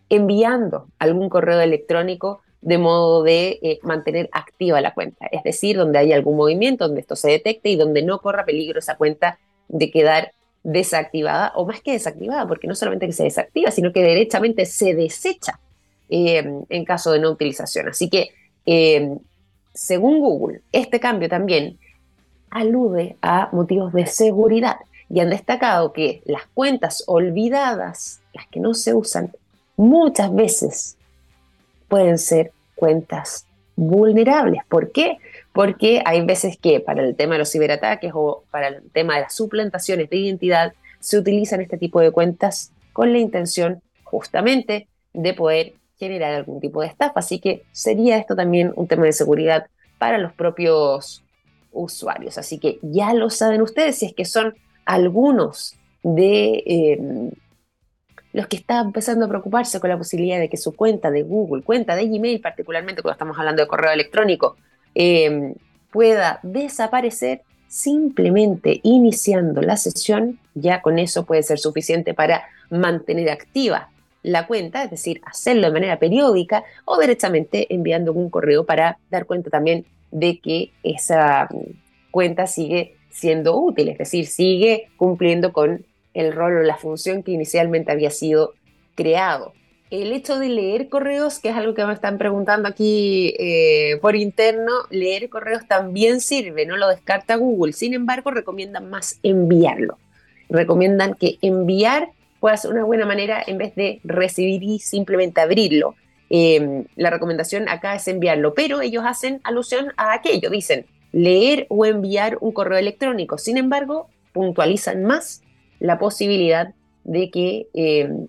Enviando 0.10 0.88
algún 1.00 1.30
correo 1.30 1.62
electrónico 1.62 2.42
de 2.62 2.78
modo 2.78 3.24
de 3.24 3.60
eh, 3.62 3.80
mantener 3.84 4.30
activa 4.32 4.80
la 4.80 4.94
cuenta, 4.94 5.28
es 5.32 5.44
decir, 5.44 5.76
donde 5.76 6.00
hay 6.00 6.14
algún 6.14 6.38
movimiento, 6.38 6.86
donde 6.86 7.02
esto 7.02 7.18
se 7.18 7.30
detecte 7.30 7.70
y 7.70 7.76
donde 7.76 8.04
no 8.04 8.20
corra 8.20 8.46
peligro 8.46 8.80
esa 8.80 8.96
cuenta 8.96 9.38
de 9.68 9.92
quedar 9.92 10.32
desactivada 10.64 11.52
o 11.56 11.66
más 11.66 11.82
que 11.82 11.92
desactivada, 11.92 12.48
porque 12.48 12.68
no 12.68 12.76
solamente 12.76 13.06
que 13.06 13.12
se 13.12 13.26
desactiva, 13.26 13.70
sino 13.70 13.92
que 13.92 14.02
derechamente 14.02 14.66
se 14.66 14.96
desecha 14.96 15.60
em, 16.10 16.64
en 16.70 16.86
caso 16.86 17.12
de 17.12 17.20
no 17.20 17.32
utilización. 17.32 17.90
Así 17.90 18.10
que, 18.10 18.30
em, 18.66 19.20
según 19.74 20.20
Google, 20.20 20.62
este 20.72 21.00
cambio 21.00 21.30
también 21.30 21.78
alude 22.50 23.18
a 23.22 23.50
motivos 23.52 23.94
de 23.94 24.06
seguridad 24.06 24.78
y 25.10 25.20
han 25.20 25.30
destacado 25.30 25.94
que 25.94 26.22
las 26.26 26.44
cuentas 26.54 27.04
olvidadas, 27.08 28.22
las 28.34 28.48
que 28.48 28.60
no 28.60 28.74
se 28.74 28.94
usan, 28.94 29.32
muchas 29.76 30.34
veces 30.34 30.98
pueden 31.88 32.18
ser 32.18 32.52
cuentas 32.76 33.46
vulnerables. 33.76 34.62
¿Por 34.70 34.92
qué? 34.92 35.18
Porque 35.52 36.02
hay 36.06 36.26
veces 36.26 36.58
que 36.58 36.80
para 36.80 37.04
el 37.04 37.16
tema 37.16 37.36
de 37.36 37.40
los 37.40 37.52
ciberataques 37.52 38.12
o 38.14 38.44
para 38.52 38.68
el 38.68 38.90
tema 38.92 39.16
de 39.16 39.22
las 39.22 39.36
suplantaciones 39.36 40.10
de 40.10 40.18
identidad 40.18 40.74
se 41.00 41.18
utilizan 41.18 41.62
este 41.62 41.78
tipo 41.78 42.00
de 42.00 42.12
cuentas 42.12 42.72
con 42.94 43.12
la 43.12 43.20
intención 43.20 43.82
justamente 44.04 44.88
de 45.14 45.34
poder 45.34 45.74
generar 46.04 46.34
algún 46.34 46.60
tipo 46.60 46.82
de 46.82 46.88
estafa. 46.88 47.20
Así 47.20 47.40
que 47.40 47.64
sería 47.72 48.18
esto 48.18 48.36
también 48.36 48.74
un 48.76 48.88
tema 48.88 49.06
de 49.06 49.14
seguridad 49.14 49.68
para 49.98 50.18
los 50.18 50.34
propios 50.34 51.24
usuarios. 51.72 52.38
Así 52.38 52.60
que 52.60 52.80
ya 52.82 53.14
lo 53.14 53.30
saben 53.30 53.62
ustedes 53.62 53.98
si 53.98 54.08
es 54.08 54.14
que 54.14 54.26
son 54.26 54.56
algunos 54.86 55.76
de 56.04 56.64
eh, 56.66 57.32
los 58.34 58.48
que 58.48 58.58
están 58.58 58.88
empezando 58.88 59.26
a 59.26 59.30
preocuparse 59.30 59.80
con 59.80 59.90
la 59.90 59.98
posibilidad 59.98 60.40
de 60.40 60.50
que 60.50 60.58
su 60.58 60.76
cuenta 60.76 61.12
de 61.12 61.24
Google, 61.24 61.64
cuenta 61.64 61.96
de 61.96 62.08
Gmail 62.08 62.42
particularmente 62.42 63.02
cuando 63.02 63.14
estamos 63.14 63.38
hablando 63.38 63.62
de 63.62 63.68
correo 63.68 63.92
electrónico, 63.92 64.58
em, 64.96 65.56
pueda 65.92 66.40
desaparecer 66.44 67.42
simplemente 67.68 68.82
iniciando 68.84 69.62
la 69.62 69.78
sesión, 69.78 70.40
ya 70.54 70.82
con 70.82 71.00
eso 71.00 71.26
puede 71.26 71.44
ser 71.44 71.60
suficiente 71.60 72.14
para 72.14 72.44
mantener 72.70 73.30
activa 73.30 73.90
la 74.24 74.48
cuenta, 74.48 74.84
es 74.84 74.90
decir, 74.90 75.22
hacerlo 75.26 75.68
de 75.68 75.74
manera 75.74 76.00
periódica 76.00 76.64
o 76.86 77.00
directamente 77.00 77.68
enviando 77.74 78.14
un 78.14 78.30
correo 78.30 78.66
para 78.66 78.98
dar 79.12 79.26
cuenta 79.26 79.50
también 79.50 79.86
de 80.12 80.40
que 80.40 80.72
esa 80.82 81.50
cuenta 82.12 82.48
sigue 82.48 82.96
siendo 83.12 83.60
útil, 83.60 83.90
es 83.90 83.98
decir, 83.98 84.26
sigue 84.26 84.88
cumpliendo 84.98 85.54
con 85.54 85.86
el 86.14 86.34
rol 86.34 86.58
o 86.58 86.64
la 86.64 86.78
función 86.78 87.24
que 87.24 87.32
inicialmente 87.32 87.92
había 87.92 88.10
sido 88.10 88.54
creado. 88.96 89.54
el 89.90 90.12
hecho 90.12 90.40
de 90.40 90.50
leer 90.50 90.90
correos, 90.90 91.38
que 91.38 91.50
es 91.50 91.56
algo 91.56 91.76
que 91.76 91.86
me 91.86 91.94
están 91.94 92.18
preguntando 92.18 92.68
aquí 92.68 93.36
eh, 93.38 94.00
por 94.02 94.16
interno, 94.16 94.72
leer 94.90 95.30
correos 95.30 95.68
también 95.68 96.20
sirve, 96.20 96.66
no 96.66 96.78
lo 96.78 96.88
descarta 96.90 97.36
Google. 97.36 97.74
Sin 97.74 97.94
embargo, 97.94 98.32
recomiendan 98.32 98.90
más 98.90 99.20
enviarlo. 99.22 100.00
Recomiendan 100.50 101.14
que 101.14 101.38
enviar 101.42 102.10
pueda 102.44 102.58
ser 102.58 102.72
una 102.72 102.84
buena 102.84 103.06
manera 103.06 103.42
en 103.48 103.58
vez 103.58 103.74
de 103.74 104.02
recibir 104.04 104.62
y 104.64 104.80
simplemente 104.80 105.40
abrirlo. 105.40 105.96
Em, 106.30 106.84
la 106.98 107.10
recomendación 107.10 107.70
acá 107.70 107.96
es 107.96 108.06
enviarlo, 108.10 108.54
pero 108.54 108.82
ellos 108.82 109.06
hacen 109.08 109.40
alusión 109.46 109.94
a 109.96 110.12
aquello, 110.12 110.50
dicen 110.50 110.86
leer 111.14 111.68
o 111.70 111.86
enviar 111.86 112.38
un 112.42 112.52
correo 112.52 112.78
electrónico. 112.78 113.38
Sin 113.38 113.56
embargo, 113.56 114.10
puntualizan 114.34 115.06
más 115.06 115.42
la 115.80 115.98
posibilidad 116.00 116.74
de 117.06 117.30
que 117.30 117.68
em, 117.74 118.28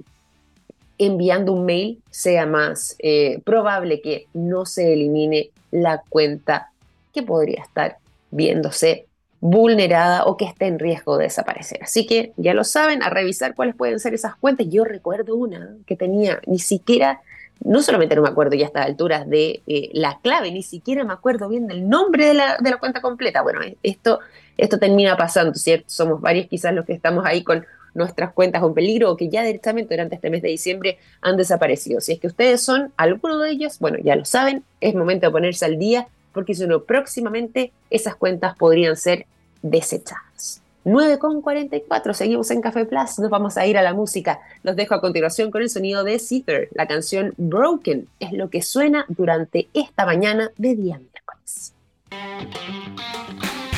enviando 0.97 1.53
un 1.53 1.65
mail 1.65 2.01
sea 2.13 2.47
más 2.47 2.95
eh, 3.01 3.41
probable 3.45 4.01
que 4.01 4.29
no 4.33 4.65
se 4.65 4.93
elimine 4.93 5.51
la 5.73 6.05
cuenta 6.09 6.71
que 7.13 7.25
podría 7.25 7.65
estar 7.65 7.99
viéndose 8.31 9.09
vulnerada 9.47 10.25
o 10.25 10.39
que 10.39 10.47
esté 10.47 10.69
en 10.69 10.79
riesgo 10.79 11.19
de 11.19 11.25
desaparecer. 11.25 11.83
Así 11.83 12.07
que 12.07 12.33
ya 12.39 12.55
lo 12.55 12.65
saben, 12.65 13.03
a 13.03 13.11
revisar 13.11 13.55
cuáles 13.55 13.75
pueden 13.75 14.01
ser 14.01 14.15
esas 14.15 14.37
cuentas. 14.37 14.67
Yo 14.71 14.85
recuerdo 14.85 15.37
una 15.37 15.77
que 15.85 15.97
tenía, 15.97 16.41
ni 16.47 16.59
siquiera, 16.59 17.21
no 17.63 17.83
solamente 17.83 18.17
no 18.17 18.23
me 18.23 18.31
acuerdo 18.31 18.57
ya 18.57 18.65
a 18.65 18.69
estas 18.69 18.87
alturas 18.87 19.29
de 19.29 19.61
eh, 19.67 19.91
la 19.93 20.19
clave, 20.23 20.51
ni 20.51 20.63
siquiera 20.63 21.05
me 21.05 21.13
acuerdo 21.13 21.51
bien 21.51 21.67
del 21.67 21.87
nombre 21.87 22.25
de 22.25 22.33
la, 22.33 22.57
de 22.57 22.71
la 22.71 22.79
cuenta 22.79 23.03
completa. 23.03 23.43
Bueno, 23.43 23.61
esto, 23.83 24.21
esto 24.57 24.79
termina 24.79 25.15
pasando, 25.19 25.55
¿cierto? 25.57 25.85
Somos 25.89 26.23
varios 26.23 26.47
quizás 26.47 26.73
los 26.73 26.87
que 26.87 26.95
estamos 26.95 27.27
ahí 27.27 27.45
con 27.45 27.67
nuestras 27.93 28.33
cuentas 28.33 28.63
en 28.63 28.73
peligro 28.73 29.11
o 29.11 29.17
que 29.19 29.29
ya 29.29 29.43
directamente 29.43 29.93
durante 29.93 30.15
este 30.15 30.31
mes 30.31 30.41
de 30.41 30.49
diciembre 30.49 30.97
han 31.21 31.37
desaparecido. 31.37 32.01
Si 32.01 32.13
es 32.13 32.19
que 32.19 32.29
ustedes 32.29 32.63
son 32.63 32.95
alguno 32.97 33.39
de 33.41 33.51
ellos, 33.51 33.79
bueno, 33.79 33.99
ya 34.03 34.17
lo 34.17 34.25
saben, 34.25 34.65
es 34.81 34.95
momento 34.95 35.27
de 35.27 35.33
ponerse 35.33 35.67
al 35.67 35.79
día 35.79 36.09
porque 36.33 36.55
si 36.55 36.67
no, 36.67 36.83
próximamente 36.83 37.73
esas 37.91 38.17
cuentas 38.17 38.57
podrían 38.57 38.97
ser 38.97 39.27
desechadas. 39.65 40.61
9.44, 40.85 42.13
seguimos 42.13 42.51
en 42.51 42.61
Café 42.61 42.85
Plus, 42.85 43.19
nos 43.19 43.31
vamos 43.31 43.57
a 43.57 43.67
ir 43.67 43.79
a 43.79 43.83
la 43.83 43.95
música. 43.95 44.41
Los 44.63 44.77
dejo 44.77 44.95
a 44.95 45.01
continuación 45.01 45.51
con 45.51 45.63
el 45.63 45.71
sonido 45.71 46.05
de 46.05 46.19
Cither. 46.19 46.69
La 46.73 46.87
canción 46.87 47.33
Broken 47.39 48.07
es 48.21 48.33
lo 48.33 48.51
que 48.51 48.61
suena 48.61 49.07
durante 49.09 49.69
esta 49.73 50.05
mañana 50.05 50.51
de 50.59 50.77
día 50.77 50.99
miércoles. 50.99 51.73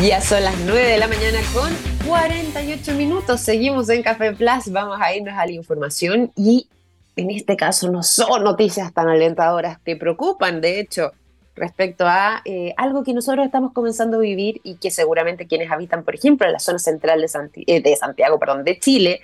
Ya 0.02 0.20
son 0.20 0.42
las 0.42 0.58
9 0.66 0.82
de 0.82 0.98
la 0.98 1.06
mañana 1.06 1.38
con 1.54 1.70
48 2.08 2.94
minutos. 2.94 3.40
Seguimos 3.40 3.88
en 3.88 4.02
Café 4.02 4.32
Plus. 4.32 4.70
Vamos 4.72 4.98
a 5.00 5.14
irnos 5.14 5.34
a 5.34 5.46
la 5.46 5.52
información 5.52 6.32
y 6.34 6.66
en 7.14 7.30
este 7.30 7.56
caso 7.56 7.90
no 7.90 8.02
son 8.02 8.42
noticias 8.42 8.92
tan 8.92 9.08
alentadoras 9.08 9.78
que 9.78 9.96
preocupan, 9.96 10.60
de 10.60 10.80
hecho, 10.80 11.12
respecto 11.56 12.06
a 12.06 12.42
eh, 12.44 12.74
algo 12.76 13.02
que 13.02 13.14
nosotros 13.14 13.44
estamos 13.44 13.72
comenzando 13.72 14.18
a 14.18 14.20
vivir 14.20 14.60
y 14.62 14.76
que 14.76 14.90
seguramente 14.90 15.46
quienes 15.46 15.70
habitan, 15.70 16.04
por 16.04 16.14
ejemplo, 16.14 16.46
en 16.46 16.52
la 16.52 16.58
zona 16.58 16.78
central 16.78 17.20
de, 17.20 17.64
eh, 17.66 17.80
de 17.80 17.96
Santiago, 17.96 18.38
perdón, 18.38 18.62
de 18.64 18.78
Chile, 18.78 19.20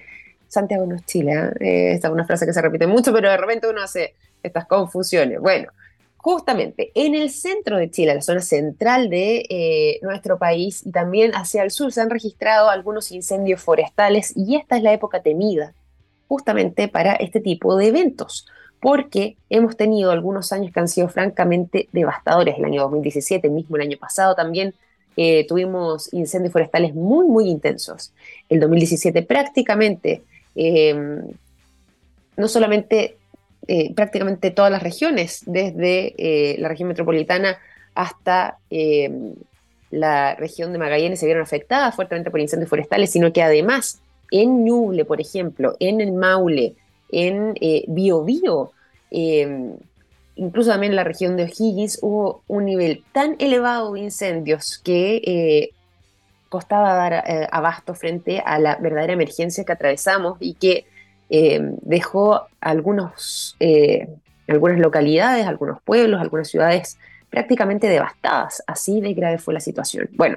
Santiago 0.49 0.87
no 0.87 0.97
es 0.97 1.07
Chile, 1.07 1.33
¿eh? 1.61 1.93
esta 1.93 2.09
es 2.09 2.15
una 2.15 2.27
frase 2.27 2.47
que 2.47 2.53
se 2.53 2.61
repite 2.61 2.87
mucho, 2.87 3.13
pero 3.13 3.31
de 3.31 3.37
repente 3.37 3.69
uno 3.69 3.83
hace 3.83 4.15
estas 4.43 4.67
confusiones. 4.67 5.41
Bueno, 5.41 5.71
justamente 6.17 6.91
en 6.95 7.15
el 7.15 7.31
centro 7.31 7.77
de 7.77 7.91
Chile, 7.91 8.15
la 8.15 8.23
zona 8.23 8.41
central 8.41 9.09
de 9.09 9.99
nuestro 10.03 10.39
país 10.39 10.85
y 10.87 10.91
también 10.91 11.33
hacia 11.35 11.63
el 11.63 11.71
sur 11.71 11.93
se 11.93 12.01
han 12.01 12.11
registrado 12.11 12.71
algunos 12.71 13.13
incendios 13.13 13.61
forestales 13.61 14.33
y 14.37 14.57
esta 14.57 14.77
es 14.77 14.83
la 14.83 14.93
época 14.93 15.23
temida 15.23 15.75
justamente 16.33 16.89
para 16.89 17.13
este 17.13 17.41
tipo 17.41 17.77
de 17.77 17.89
eventos, 17.89 18.47
porque 18.83 19.37
hemos 19.49 19.77
tenido 19.77 20.11
algunos 20.11 20.53
años 20.53 20.73
que 20.73 20.81
han 20.81 20.89
sido 20.89 21.09
francamente 21.09 21.89
devastadores. 21.93 22.59
El 22.59 22.65
año 22.65 22.83
2017, 22.83 23.49
mismo 23.49 23.77
el 23.77 23.83
año 23.83 23.97
pasado 23.97 24.35
también, 24.35 24.75
eh, 25.17 25.47
tuvimos 25.47 26.13
incendios 26.13 26.53
forestales 26.53 26.95
muy, 26.95 27.27
muy 27.27 27.49
intensos. 27.49 28.13
El 28.49 28.61
2017 28.61 29.23
prácticamente, 29.23 30.23
eh, 30.57 31.23
no 32.37 32.49
solamente 32.49 33.17
eh, 33.69 33.95
prácticamente 33.95 34.51
todas 34.51 34.73
las 34.73 34.83
regiones, 34.83 35.45
desde 35.47 36.15
eh, 36.19 36.57
la 36.59 36.69
región 36.69 36.89
metropolitana 36.89 37.59
hasta 37.95 38.59
eh, 38.71 39.11
la 39.91 40.35
región 40.35 40.73
de 40.73 40.79
Magallanes 40.79 41.21
se 41.21 41.27
vieron 41.27 41.45
afectadas 41.45 41.95
fuertemente 41.95 42.31
por 42.31 42.41
incendios 42.41 42.69
forestales, 42.69 43.11
sino 43.11 43.33
que 43.33 43.43
además 43.43 44.01
en 44.33 44.65
Ñuble, 44.65 45.05
por 45.05 45.21
ejemplo, 45.21 45.77
en 45.79 46.01
el 46.01 46.13
Maule, 46.13 46.75
en 47.13 47.55
Biobío, 47.87 48.73
incluso 50.35 50.71
también 50.71 50.93
en 50.93 50.97
la 50.97 51.05
región 51.05 51.37
de 51.37 51.45
O'Higgins, 51.45 52.01
hubo 52.03 52.43
un 52.49 52.65
nivel 52.65 53.05
tan 53.13 53.37
elevado 53.39 53.93
de 53.93 54.01
incendios 54.01 54.81
que 54.83 55.71
costaba 56.49 56.95
dar 56.95 57.49
abasto 57.53 57.95
frente 57.95 58.43
a 58.45 58.59
la 58.59 58.77
verdadera 58.77 59.13
emergencia 59.13 59.65
que 59.65 59.73
atravesamos 59.73 60.39
y 60.41 60.55
que 60.55 60.87
eh, 61.35 61.61
dejó 61.81 62.47
algunos, 62.61 63.57
eh, 63.59 64.07
algunas 64.47 64.79
localidades, 64.79 65.47
algunos 65.47 65.81
pueblos, 65.81 66.21
algunas 66.21 66.47
ciudades 66.49 66.99
prácticamente 67.31 67.89
devastadas. 67.89 68.63
Así 68.67 69.01
de 69.01 69.15
grave 69.15 69.39
fue 69.39 69.55
la 69.55 69.61
situación. 69.61 70.11
Bueno, 70.13 70.37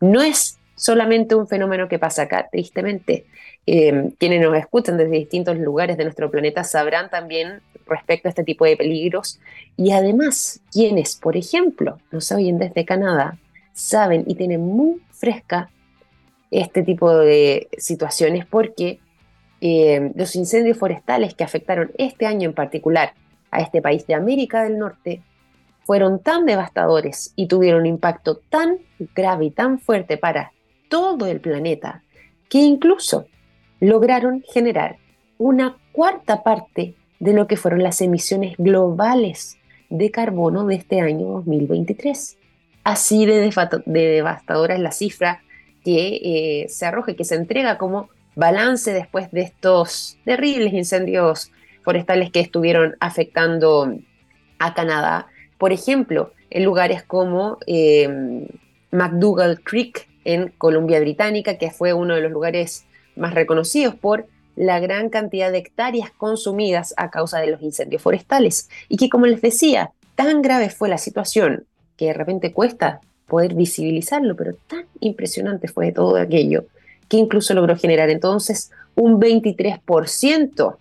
no 0.00 0.22
es 0.22 0.57
solamente 0.78 1.34
un 1.34 1.46
fenómeno 1.46 1.88
que 1.88 1.98
pasa 1.98 2.22
acá, 2.22 2.48
tristemente. 2.50 3.26
Eh, 3.66 4.12
quienes 4.18 4.40
nos 4.40 4.56
escuchan 4.56 4.96
desde 4.96 5.12
distintos 5.12 5.58
lugares 5.58 5.98
de 5.98 6.04
nuestro 6.04 6.30
planeta 6.30 6.64
sabrán 6.64 7.10
también 7.10 7.60
respecto 7.86 8.28
a 8.28 8.30
este 8.30 8.44
tipo 8.44 8.64
de 8.64 8.76
peligros 8.76 9.40
y 9.76 9.92
además 9.92 10.60
quienes, 10.72 11.16
por 11.16 11.36
ejemplo, 11.36 11.98
nos 12.10 12.32
oyen 12.32 12.58
desde 12.58 12.84
Canadá, 12.84 13.36
saben 13.72 14.24
y 14.26 14.34
tienen 14.36 14.62
muy 14.62 15.02
fresca 15.10 15.70
este 16.50 16.82
tipo 16.82 17.14
de 17.14 17.68
situaciones 17.76 18.46
porque 18.46 19.00
eh, 19.60 20.12
los 20.14 20.36
incendios 20.36 20.78
forestales 20.78 21.34
que 21.34 21.44
afectaron 21.44 21.90
este 21.98 22.26
año 22.26 22.48
en 22.48 22.54
particular 22.54 23.12
a 23.50 23.60
este 23.60 23.82
país 23.82 24.06
de 24.06 24.14
América 24.14 24.62
del 24.62 24.78
Norte 24.78 25.22
fueron 25.84 26.20
tan 26.20 26.44
devastadores 26.44 27.32
y 27.34 27.46
tuvieron 27.46 27.80
un 27.80 27.86
impacto 27.86 28.36
tan 28.36 28.78
grave 29.14 29.46
y 29.46 29.50
tan 29.50 29.78
fuerte 29.78 30.16
para 30.16 30.52
todo 30.88 31.26
el 31.26 31.40
planeta 31.40 32.02
que 32.48 32.58
incluso 32.58 33.26
lograron 33.80 34.42
generar 34.52 34.96
una 35.38 35.76
cuarta 35.92 36.42
parte 36.42 36.94
de 37.20 37.32
lo 37.32 37.46
que 37.46 37.56
fueron 37.56 37.82
las 37.82 38.00
emisiones 38.00 38.54
globales 38.58 39.58
de 39.90 40.10
carbono 40.10 40.66
de 40.66 40.76
este 40.76 41.00
año 41.00 41.28
2023. 41.28 42.36
Así 42.84 43.26
de, 43.26 43.50
devastadora 43.86 44.74
es 44.74 44.80
la 44.80 44.92
cifra 44.92 45.42
que 45.84 46.20
eh, 46.62 46.68
se 46.68 46.86
arroja 46.86 47.14
que 47.14 47.24
se 47.24 47.34
entrega 47.34 47.78
como 47.78 48.08
balance 48.34 48.92
después 48.92 49.30
de 49.30 49.42
estos 49.42 50.18
terribles 50.24 50.72
incendios 50.72 51.50
forestales 51.82 52.30
que 52.30 52.40
estuvieron 52.40 52.96
afectando 53.00 53.92
a 54.58 54.74
Canadá. 54.74 55.26
Por 55.58 55.72
ejemplo, 55.72 56.32
en 56.50 56.64
lugares 56.64 57.02
como 57.02 57.58
eh, 57.66 58.46
McDougall 58.90 59.60
Creek 59.62 60.07
en 60.24 60.52
Columbia 60.58 61.00
Británica, 61.00 61.58
que 61.58 61.70
fue 61.70 61.92
uno 61.92 62.14
de 62.14 62.20
los 62.22 62.32
lugares 62.32 62.84
más 63.16 63.34
reconocidos 63.34 63.94
por 63.94 64.26
la 64.56 64.80
gran 64.80 65.08
cantidad 65.08 65.52
de 65.52 65.58
hectáreas 65.58 66.10
consumidas 66.10 66.92
a 66.96 67.10
causa 67.10 67.38
de 67.40 67.48
los 67.48 67.62
incendios 67.62 68.02
forestales. 68.02 68.68
Y 68.88 68.96
que, 68.96 69.08
como 69.08 69.26
les 69.26 69.40
decía, 69.40 69.92
tan 70.16 70.42
grave 70.42 70.70
fue 70.70 70.88
la 70.88 70.98
situación 70.98 71.64
que 71.96 72.06
de 72.06 72.12
repente 72.14 72.52
cuesta 72.52 73.00
poder 73.26 73.54
visibilizarlo, 73.54 74.34
pero 74.34 74.54
tan 74.66 74.86
impresionante 75.00 75.68
fue 75.68 75.92
todo 75.92 76.16
aquello 76.16 76.64
que 77.08 77.16
incluso 77.16 77.54
logró 77.54 77.76
generar 77.76 78.10
entonces 78.10 78.70
un 78.94 79.20
23% 79.20 80.76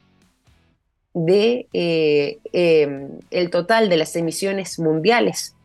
de 1.13 1.67
eh, 1.73 2.37
em, 2.51 3.09
el 3.31 3.49
total 3.49 3.89
de 3.89 3.97
las 3.97 4.15
emisiones 4.15 4.77
mundiales 4.77 5.55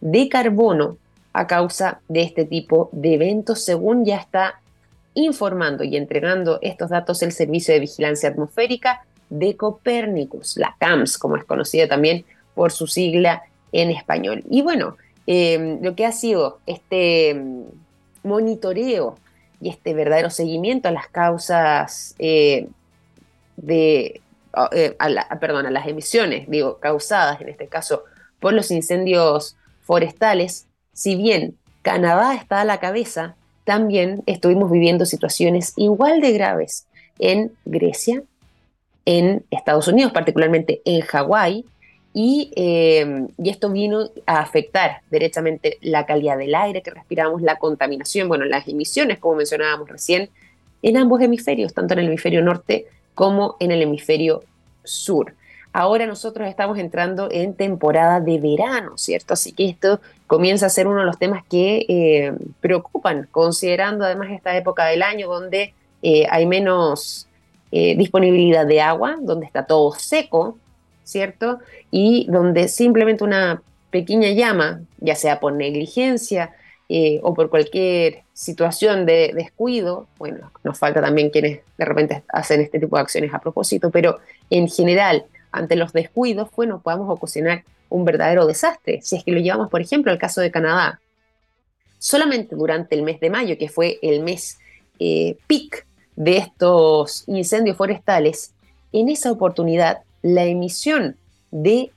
de 0.00 0.28
carbono 0.28 0.96
a 1.32 1.46
causa 1.46 2.00
de 2.08 2.22
este 2.22 2.44
tipo 2.44 2.90
de 2.92 3.14
eventos, 3.14 3.64
según 3.64 4.04
ya 4.04 4.16
está 4.16 4.60
informando 5.14 5.84
y 5.84 5.96
entregando 5.96 6.58
estos 6.62 6.90
datos 6.90 7.22
el 7.22 7.32
Servicio 7.32 7.74
de 7.74 7.80
Vigilancia 7.80 8.28
Atmosférica 8.28 9.04
de 9.28 9.56
Copérnicus, 9.56 10.56
la 10.56 10.76
CAMS, 10.78 11.18
como 11.18 11.36
es 11.36 11.44
conocida 11.44 11.88
también 11.88 12.24
por 12.54 12.70
su 12.72 12.86
sigla 12.86 13.42
en 13.72 13.90
español. 13.90 14.44
Y 14.50 14.62
bueno, 14.62 14.96
em, 15.26 15.82
lo 15.82 15.94
que 15.94 16.04
ha 16.04 16.12
sido 16.12 16.58
este 16.66 17.30
em, 17.30 17.64
monitoreo 18.22 19.16
y 19.60 19.70
este 19.70 19.94
verdadero 19.94 20.30
seguimiento 20.30 20.88
a 20.88 20.92
las 20.92 21.08
causas 21.08 22.14
eh, 22.18 22.68
de, 23.56 24.20
eh, 24.72 24.96
a 24.98 25.38
perdón, 25.38 25.66
a 25.66 25.70
las 25.70 25.86
emisiones, 25.86 26.48
digo, 26.48 26.78
causadas 26.78 27.40
en 27.40 27.48
este 27.48 27.68
caso 27.68 28.04
por 28.40 28.52
los 28.52 28.70
incendios 28.70 29.56
forestales, 29.82 30.66
si 30.92 31.16
bien 31.16 31.56
Canadá 31.82 32.34
está 32.34 32.60
a 32.60 32.64
la 32.64 32.80
cabeza, 32.80 33.34
también 33.64 34.22
estuvimos 34.26 34.70
viviendo 34.70 35.06
situaciones 35.06 35.72
igual 35.76 36.20
de 36.20 36.32
graves 36.32 36.86
en 37.18 37.52
Grecia, 37.64 38.22
en 39.04 39.44
Estados 39.50 39.88
Unidos, 39.88 40.12
particularmente 40.12 40.80
en 40.84 41.00
Hawái, 41.00 41.64
y, 42.14 42.52
eh, 42.56 43.26
esto 43.42 43.70
vino 43.70 44.10
a 44.26 44.40
afectar 44.40 45.00
derechamente 45.10 45.78
la 45.80 46.04
calidad 46.04 46.36
del 46.36 46.54
aire 46.54 46.82
que 46.82 46.90
respiramos, 46.90 47.40
la 47.40 47.56
contaminación, 47.56 48.28
bueno, 48.28 48.44
las 48.44 48.68
emisiones, 48.68 49.18
como 49.18 49.36
mencionábamos 49.36 49.88
recién, 49.88 50.28
en 50.82 50.96
ambos 50.96 51.22
hemisferios, 51.22 51.72
tanto 51.72 51.94
en 51.94 52.00
el 52.00 52.06
hemisferio 52.08 52.42
norte 52.42 52.86
como 53.14 53.56
en 53.60 53.70
el 53.70 53.82
hemisferio 53.82 54.42
sur. 54.84 55.34
Ahora 55.74 56.06
nosotros 56.06 56.48
estamos 56.48 56.78
entrando 56.78 57.28
en 57.30 57.54
temporada 57.54 58.20
de 58.20 58.38
verano, 58.38 58.98
¿cierto? 58.98 59.32
Así 59.32 59.52
que 59.52 59.70
esto 59.70 60.00
comienza 60.26 60.66
a 60.66 60.70
ser 60.70 60.86
uno 60.86 61.00
de 61.00 61.06
los 61.06 61.18
temas 61.18 61.44
que 61.48 61.86
eh, 61.88 62.32
preocupan, 62.60 63.26
considerando 63.30 64.04
además 64.04 64.30
esta 64.32 64.54
época 64.54 64.84
del 64.86 65.02
año 65.02 65.28
donde 65.28 65.72
eh, 66.02 66.26
hay 66.30 66.44
menos 66.44 67.26
eh, 67.70 67.96
disponibilidad 67.96 68.66
de 68.66 68.82
agua, 68.82 69.16
donde 69.22 69.46
está 69.46 69.64
todo 69.64 69.92
seco, 69.92 70.58
¿cierto? 71.04 71.60
Y 71.90 72.26
donde 72.28 72.68
simplemente 72.68 73.24
una 73.24 73.62
pequeña 73.90 74.30
llama, 74.30 74.82
ya 74.98 75.14
sea 75.14 75.40
por 75.40 75.54
negligencia 75.54 76.54
o 77.22 77.32
por 77.32 77.48
cualquier 77.48 78.24
situación 78.34 79.06
de 79.06 79.32
descuido, 79.34 80.08
bueno, 80.18 80.52
nos 80.62 80.78
falta 80.78 81.00
también 81.00 81.30
quienes 81.30 81.60
de 81.78 81.84
repente 81.86 82.22
hacen 82.28 82.60
este 82.60 82.78
tipo 82.78 82.96
de 82.96 83.02
acciones 83.02 83.32
a 83.32 83.38
propósito, 83.38 83.90
pero 83.90 84.18
en 84.50 84.68
general 84.68 85.24
ante 85.52 85.76
los 85.76 85.92
descuidos, 85.92 86.50
bueno, 86.56 86.80
podamos 86.80 87.08
ocasionar 87.10 87.62
un 87.88 88.04
verdadero 88.04 88.46
desastre. 88.46 89.00
Si 89.02 89.16
es 89.16 89.24
que 89.24 89.32
lo 89.32 89.40
llevamos, 89.40 89.70
por 89.70 89.80
ejemplo, 89.80 90.10
al 90.10 90.18
caso 90.18 90.40
de 90.40 90.50
Canadá, 90.50 91.00
solamente 91.98 92.56
durante 92.56 92.96
el 92.96 93.02
mes 93.02 93.20
de 93.20 93.30
mayo, 93.30 93.56
que 93.58 93.68
fue 93.68 93.98
el 94.02 94.22
mes 94.22 94.58
eh, 94.98 95.36
peak 95.46 95.86
de 96.16 96.38
estos 96.38 97.22
incendios 97.28 97.76
forestales, 97.76 98.54
en 98.92 99.08
esa 99.08 99.30
oportunidad 99.30 100.00
la 100.22 100.44
emisión 100.44 101.16
de 101.50 101.92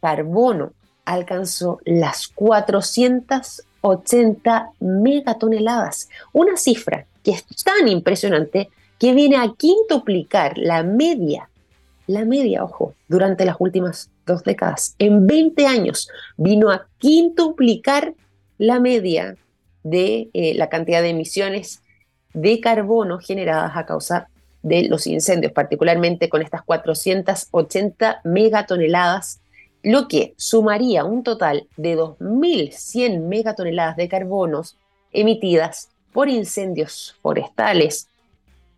carbono 0.00 0.72
alcanzó 1.04 1.80
las 1.84 2.28
480 2.28 4.70
megatoneladas, 4.80 6.08
una 6.32 6.56
cifra 6.56 7.06
que 7.22 7.32
es 7.32 7.44
tan 7.64 7.88
impresionante 7.88 8.70
que 8.98 9.12
viene 9.14 9.36
a 9.36 9.52
quintuplicar 9.56 10.58
la 10.58 10.82
media 10.82 11.48
la 12.06 12.24
media, 12.24 12.64
ojo, 12.64 12.94
durante 13.08 13.44
las 13.44 13.56
últimas 13.58 14.10
dos 14.26 14.42
décadas. 14.44 14.94
En 14.98 15.26
20 15.26 15.66
años 15.66 16.08
vino 16.36 16.70
a 16.70 16.86
quintuplicar 16.98 18.14
la 18.58 18.80
media 18.80 19.36
de 19.82 20.30
eh, 20.32 20.54
la 20.54 20.68
cantidad 20.68 21.02
de 21.02 21.10
emisiones 21.10 21.82
de 22.34 22.60
carbono 22.60 23.18
generadas 23.18 23.72
a 23.76 23.86
causa 23.86 24.28
de 24.62 24.84
los 24.88 25.06
incendios, 25.06 25.52
particularmente 25.52 26.28
con 26.28 26.40
estas 26.40 26.62
480 26.62 28.20
megatoneladas, 28.24 29.40
lo 29.82 30.06
que 30.06 30.34
sumaría 30.36 31.04
un 31.04 31.24
total 31.24 31.66
de 31.76 31.98
2.100 31.98 33.20
megatoneladas 33.22 33.96
de 33.96 34.08
carbonos 34.08 34.76
emitidas 35.12 35.88
por 36.12 36.28
incendios 36.28 37.16
forestales 37.20 38.08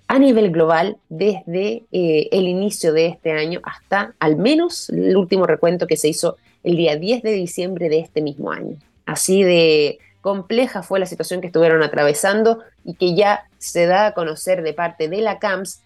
a 0.06 0.18
nivel 0.18 0.50
global 0.50 0.98
desde 1.08 1.84
eh, 1.92 2.28
el 2.30 2.46
inicio 2.46 2.92
de 2.92 3.06
este 3.06 3.32
año 3.32 3.60
hasta 3.64 4.14
al 4.18 4.36
menos 4.36 4.90
el 4.90 5.16
último 5.16 5.46
recuento 5.46 5.86
que 5.86 5.96
se 5.96 6.08
hizo 6.08 6.36
el 6.62 6.76
día 6.76 6.96
10 6.96 7.22
de 7.22 7.32
diciembre 7.32 7.88
de 7.88 8.00
este 8.00 8.20
mismo 8.20 8.50
año. 8.50 8.76
Así 9.06 9.42
de 9.42 9.98
compleja 10.20 10.82
fue 10.82 11.00
la 11.00 11.06
situación 11.06 11.40
que 11.40 11.48
estuvieron 11.48 11.82
atravesando 11.82 12.60
y 12.84 12.94
que 12.94 13.14
ya 13.14 13.48
se 13.58 13.86
da 13.86 14.06
a 14.06 14.14
conocer 14.14 14.62
de 14.62 14.72
parte 14.72 15.08
de 15.08 15.20
la 15.20 15.38
CAMS 15.38 15.80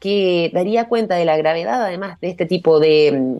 que 0.00 0.50
daría 0.52 0.88
cuenta 0.88 1.16
de 1.16 1.24
la 1.24 1.36
gravedad 1.36 1.82
además 1.82 2.20
de 2.20 2.28
este 2.28 2.46
tipo 2.46 2.80
de 2.80 3.12
mm, 3.12 3.36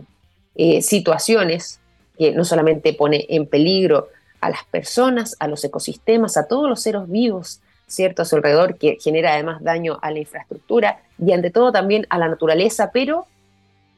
eh, 0.57 0.83
situaciones 0.83 1.81
que 2.19 2.33
no 2.33 2.45
solamente 2.45 2.93
pone 2.95 3.27
en 3.29 3.47
peligro 3.47 4.09
a 4.41 4.51
las 4.51 4.65
personas, 4.65 5.37
a 5.39 5.49
los 5.49 5.65
ecosistemas, 5.65 6.37
a 6.37 6.49
todos 6.49 6.69
los 6.69 6.83
seres 6.83 7.09
vivos 7.09 7.61
¿cierto? 7.89 8.23
a 8.23 8.25
su 8.25 8.37
alrededor, 8.37 8.79
que 8.79 8.99
genera 9.01 9.35
además 9.35 9.63
daño 9.63 9.99
a 10.01 10.13
la 10.13 10.21
infraestructura 10.21 11.01
y 11.19 11.33
ante 11.33 11.51
todo 11.51 11.73
también 11.73 12.07
a 12.11 12.19
la 12.19 12.29
naturaleza, 12.29 12.91
pero 12.93 13.27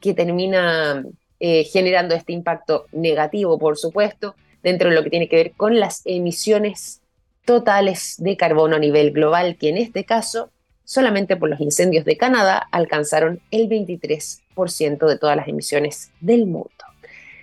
que 0.01 0.15
termina 0.15 1.05
eh, 1.39 1.65
generando 1.65 2.15
este 2.15 2.33
impacto 2.33 2.87
negativo, 2.93 3.59
por 3.59 3.77
supuesto, 3.77 4.35
dentro 4.63 4.89
de 4.89 4.95
lo 4.95 5.03
que 5.03 5.11
tiene 5.11 5.29
que 5.29 5.37
ver 5.37 5.53
con 5.53 5.79
las 5.79 6.03
emisiones 6.05 7.01
totales 7.45 8.15
de 8.19 8.37
carbono 8.37 8.77
a 8.77 8.79
nivel 8.79 9.11
global, 9.11 9.57
que 9.57 9.69
en 9.69 9.77
este 9.77 10.05
caso, 10.05 10.51
solamente 10.85 11.37
por 11.37 11.51
los 11.51 11.61
incendios 11.61 12.05
de 12.05 12.17
Canadá, 12.17 12.67
alcanzaron 12.71 13.41
el 13.51 13.69
23% 13.69 15.07
de 15.07 15.19
todas 15.19 15.37
las 15.37 15.49
emisiones 15.49 16.11
del 16.21 16.47
mundo. 16.47 16.71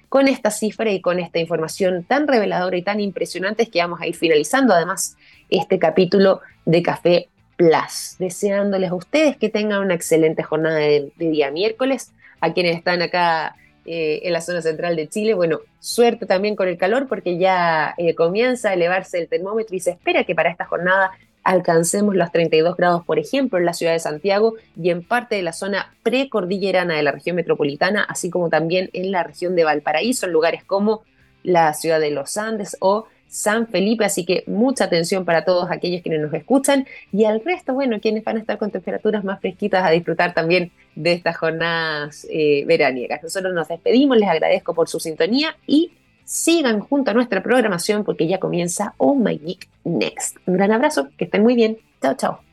Con 0.10 0.28
esta 0.28 0.52
cifra 0.52 0.90
y 0.92 1.02
con 1.02 1.20
esta 1.20 1.40
información 1.40 2.04
tan 2.04 2.28
reveladora 2.28 2.78
y 2.78 2.82
tan 2.82 3.00
impresionante 3.00 3.64
es 3.64 3.70
que 3.70 3.80
vamos 3.80 4.00
a 4.02 4.08
ir 4.08 4.16
finalizando 4.16 4.74
además 4.74 5.18
este 5.50 5.80
capítulo 5.80 6.42
de 6.66 6.82
Café 6.82 7.30
Plus, 7.58 8.16
deseándoles 8.20 8.92
a 8.92 8.96
ustedes 8.96 9.36
que 9.36 9.50
tengan 9.50 9.82
una 9.82 9.96
excelente 9.96 10.44
jornada 10.44 10.78
de, 10.78 11.12
día 11.18 11.52
miércoles, 11.52 12.14
a 12.40 12.54
quienes 12.54 12.78
están 12.78 13.02
acá 13.02 13.56
eh, 13.86 14.22
en 14.24 14.34
la 14.34 14.42
zona 14.42 14.62
central 14.62 14.96
de 14.96 15.08
Chile, 15.08 15.34
bueno, 15.34 15.60
suerte 15.80 16.26
también 16.26 16.56
con 16.56 16.68
el 16.68 16.78
calor 16.78 17.08
porque 17.08 17.38
ya 17.38 17.96
eh, 17.98 18.16
comienza 18.16 18.70
a 18.70 18.74
elevarse 18.74 19.18
el 19.18 19.28
termómetro 19.28 19.76
y 19.76 19.80
se 19.80 19.92
espera 19.92 20.24
que 20.24 20.36
para 20.36 20.52
esta 20.52 20.66
jornada 20.66 21.12
alcancemos 21.48 22.14
los 22.14 22.30
32 22.34 22.76
grados, 22.76 23.06
por 23.06 23.20
ejemplo, 23.20 23.58
en 23.58 23.64
la 23.64 23.72
ciudad 23.72 23.94
de 23.94 24.00
Santiago 24.00 24.56
y 24.76 24.90
en 24.90 25.02
parte 25.02 25.36
de 25.36 25.44
la 25.44 25.54
zona 25.54 25.94
precordillerana 26.04 26.98
de 26.98 27.04
la 27.04 27.14
región 27.14 27.38
metropolitana, 27.38 28.04
así 28.04 28.30
como 28.30 28.50
también 28.50 28.90
en 28.92 29.14
la 29.14 29.24
región 29.24 29.56
de 29.56 29.64
Valparaíso, 29.64 30.26
en 30.26 30.34
lugares 30.34 30.66
como 30.66 31.04
la 31.44 31.74
ciudad 31.74 32.02
de 32.02 32.12
los 32.12 32.36
Andes 32.38 32.76
o 32.82 33.06
San 33.30 33.68
Felipe, 33.68 34.04
así 34.04 34.26
que 34.26 34.44
mucha 34.46 34.84
atención 34.84 35.24
para 35.24 35.46
todos 35.46 35.72
aquellos 35.72 36.02
quienes 36.02 36.20
nos 36.20 36.34
escuchan 36.34 36.86
y 37.14 37.24
al 37.24 37.42
resto, 37.42 37.74
bueno, 37.74 38.02
quienes 38.02 38.26
van 38.26 38.36
a 38.36 38.40
estar 38.42 38.58
con 38.58 38.70
temperaturas 38.70 39.24
más 39.24 39.40
fresquitas 39.40 39.86
a 39.86 39.92
disfrutar 39.92 40.34
también 40.34 40.72
de 40.96 41.14
estas 41.14 41.38
jornadas 41.38 42.28
eh, 42.30 42.66
veraniegas. 42.66 43.24
Nosotros 43.24 43.54
nos 43.54 43.70
despedimos, 43.70 44.18
les 44.18 44.28
agradezco 44.28 44.74
por 44.74 44.90
su 44.90 45.00
sintonía 45.00 45.56
y 45.66 45.94
sigan 46.28 46.82
junto 46.82 47.12
a 47.12 47.14
nuestra 47.14 47.42
programación 47.42 48.04
porque 48.04 48.28
ya 48.28 48.40
comienza 48.40 48.94
Oh 48.98 49.16
My 49.16 49.38
Geek 49.38 49.70
Next. 49.86 50.38
Un 50.46 50.56
gran 50.56 50.72
abrazo, 50.74 51.08
que 51.18 51.26
estén 51.26 51.42
muy 51.42 51.56
bien. 51.56 51.78
Chao, 52.02 52.16
chao. 52.16 52.47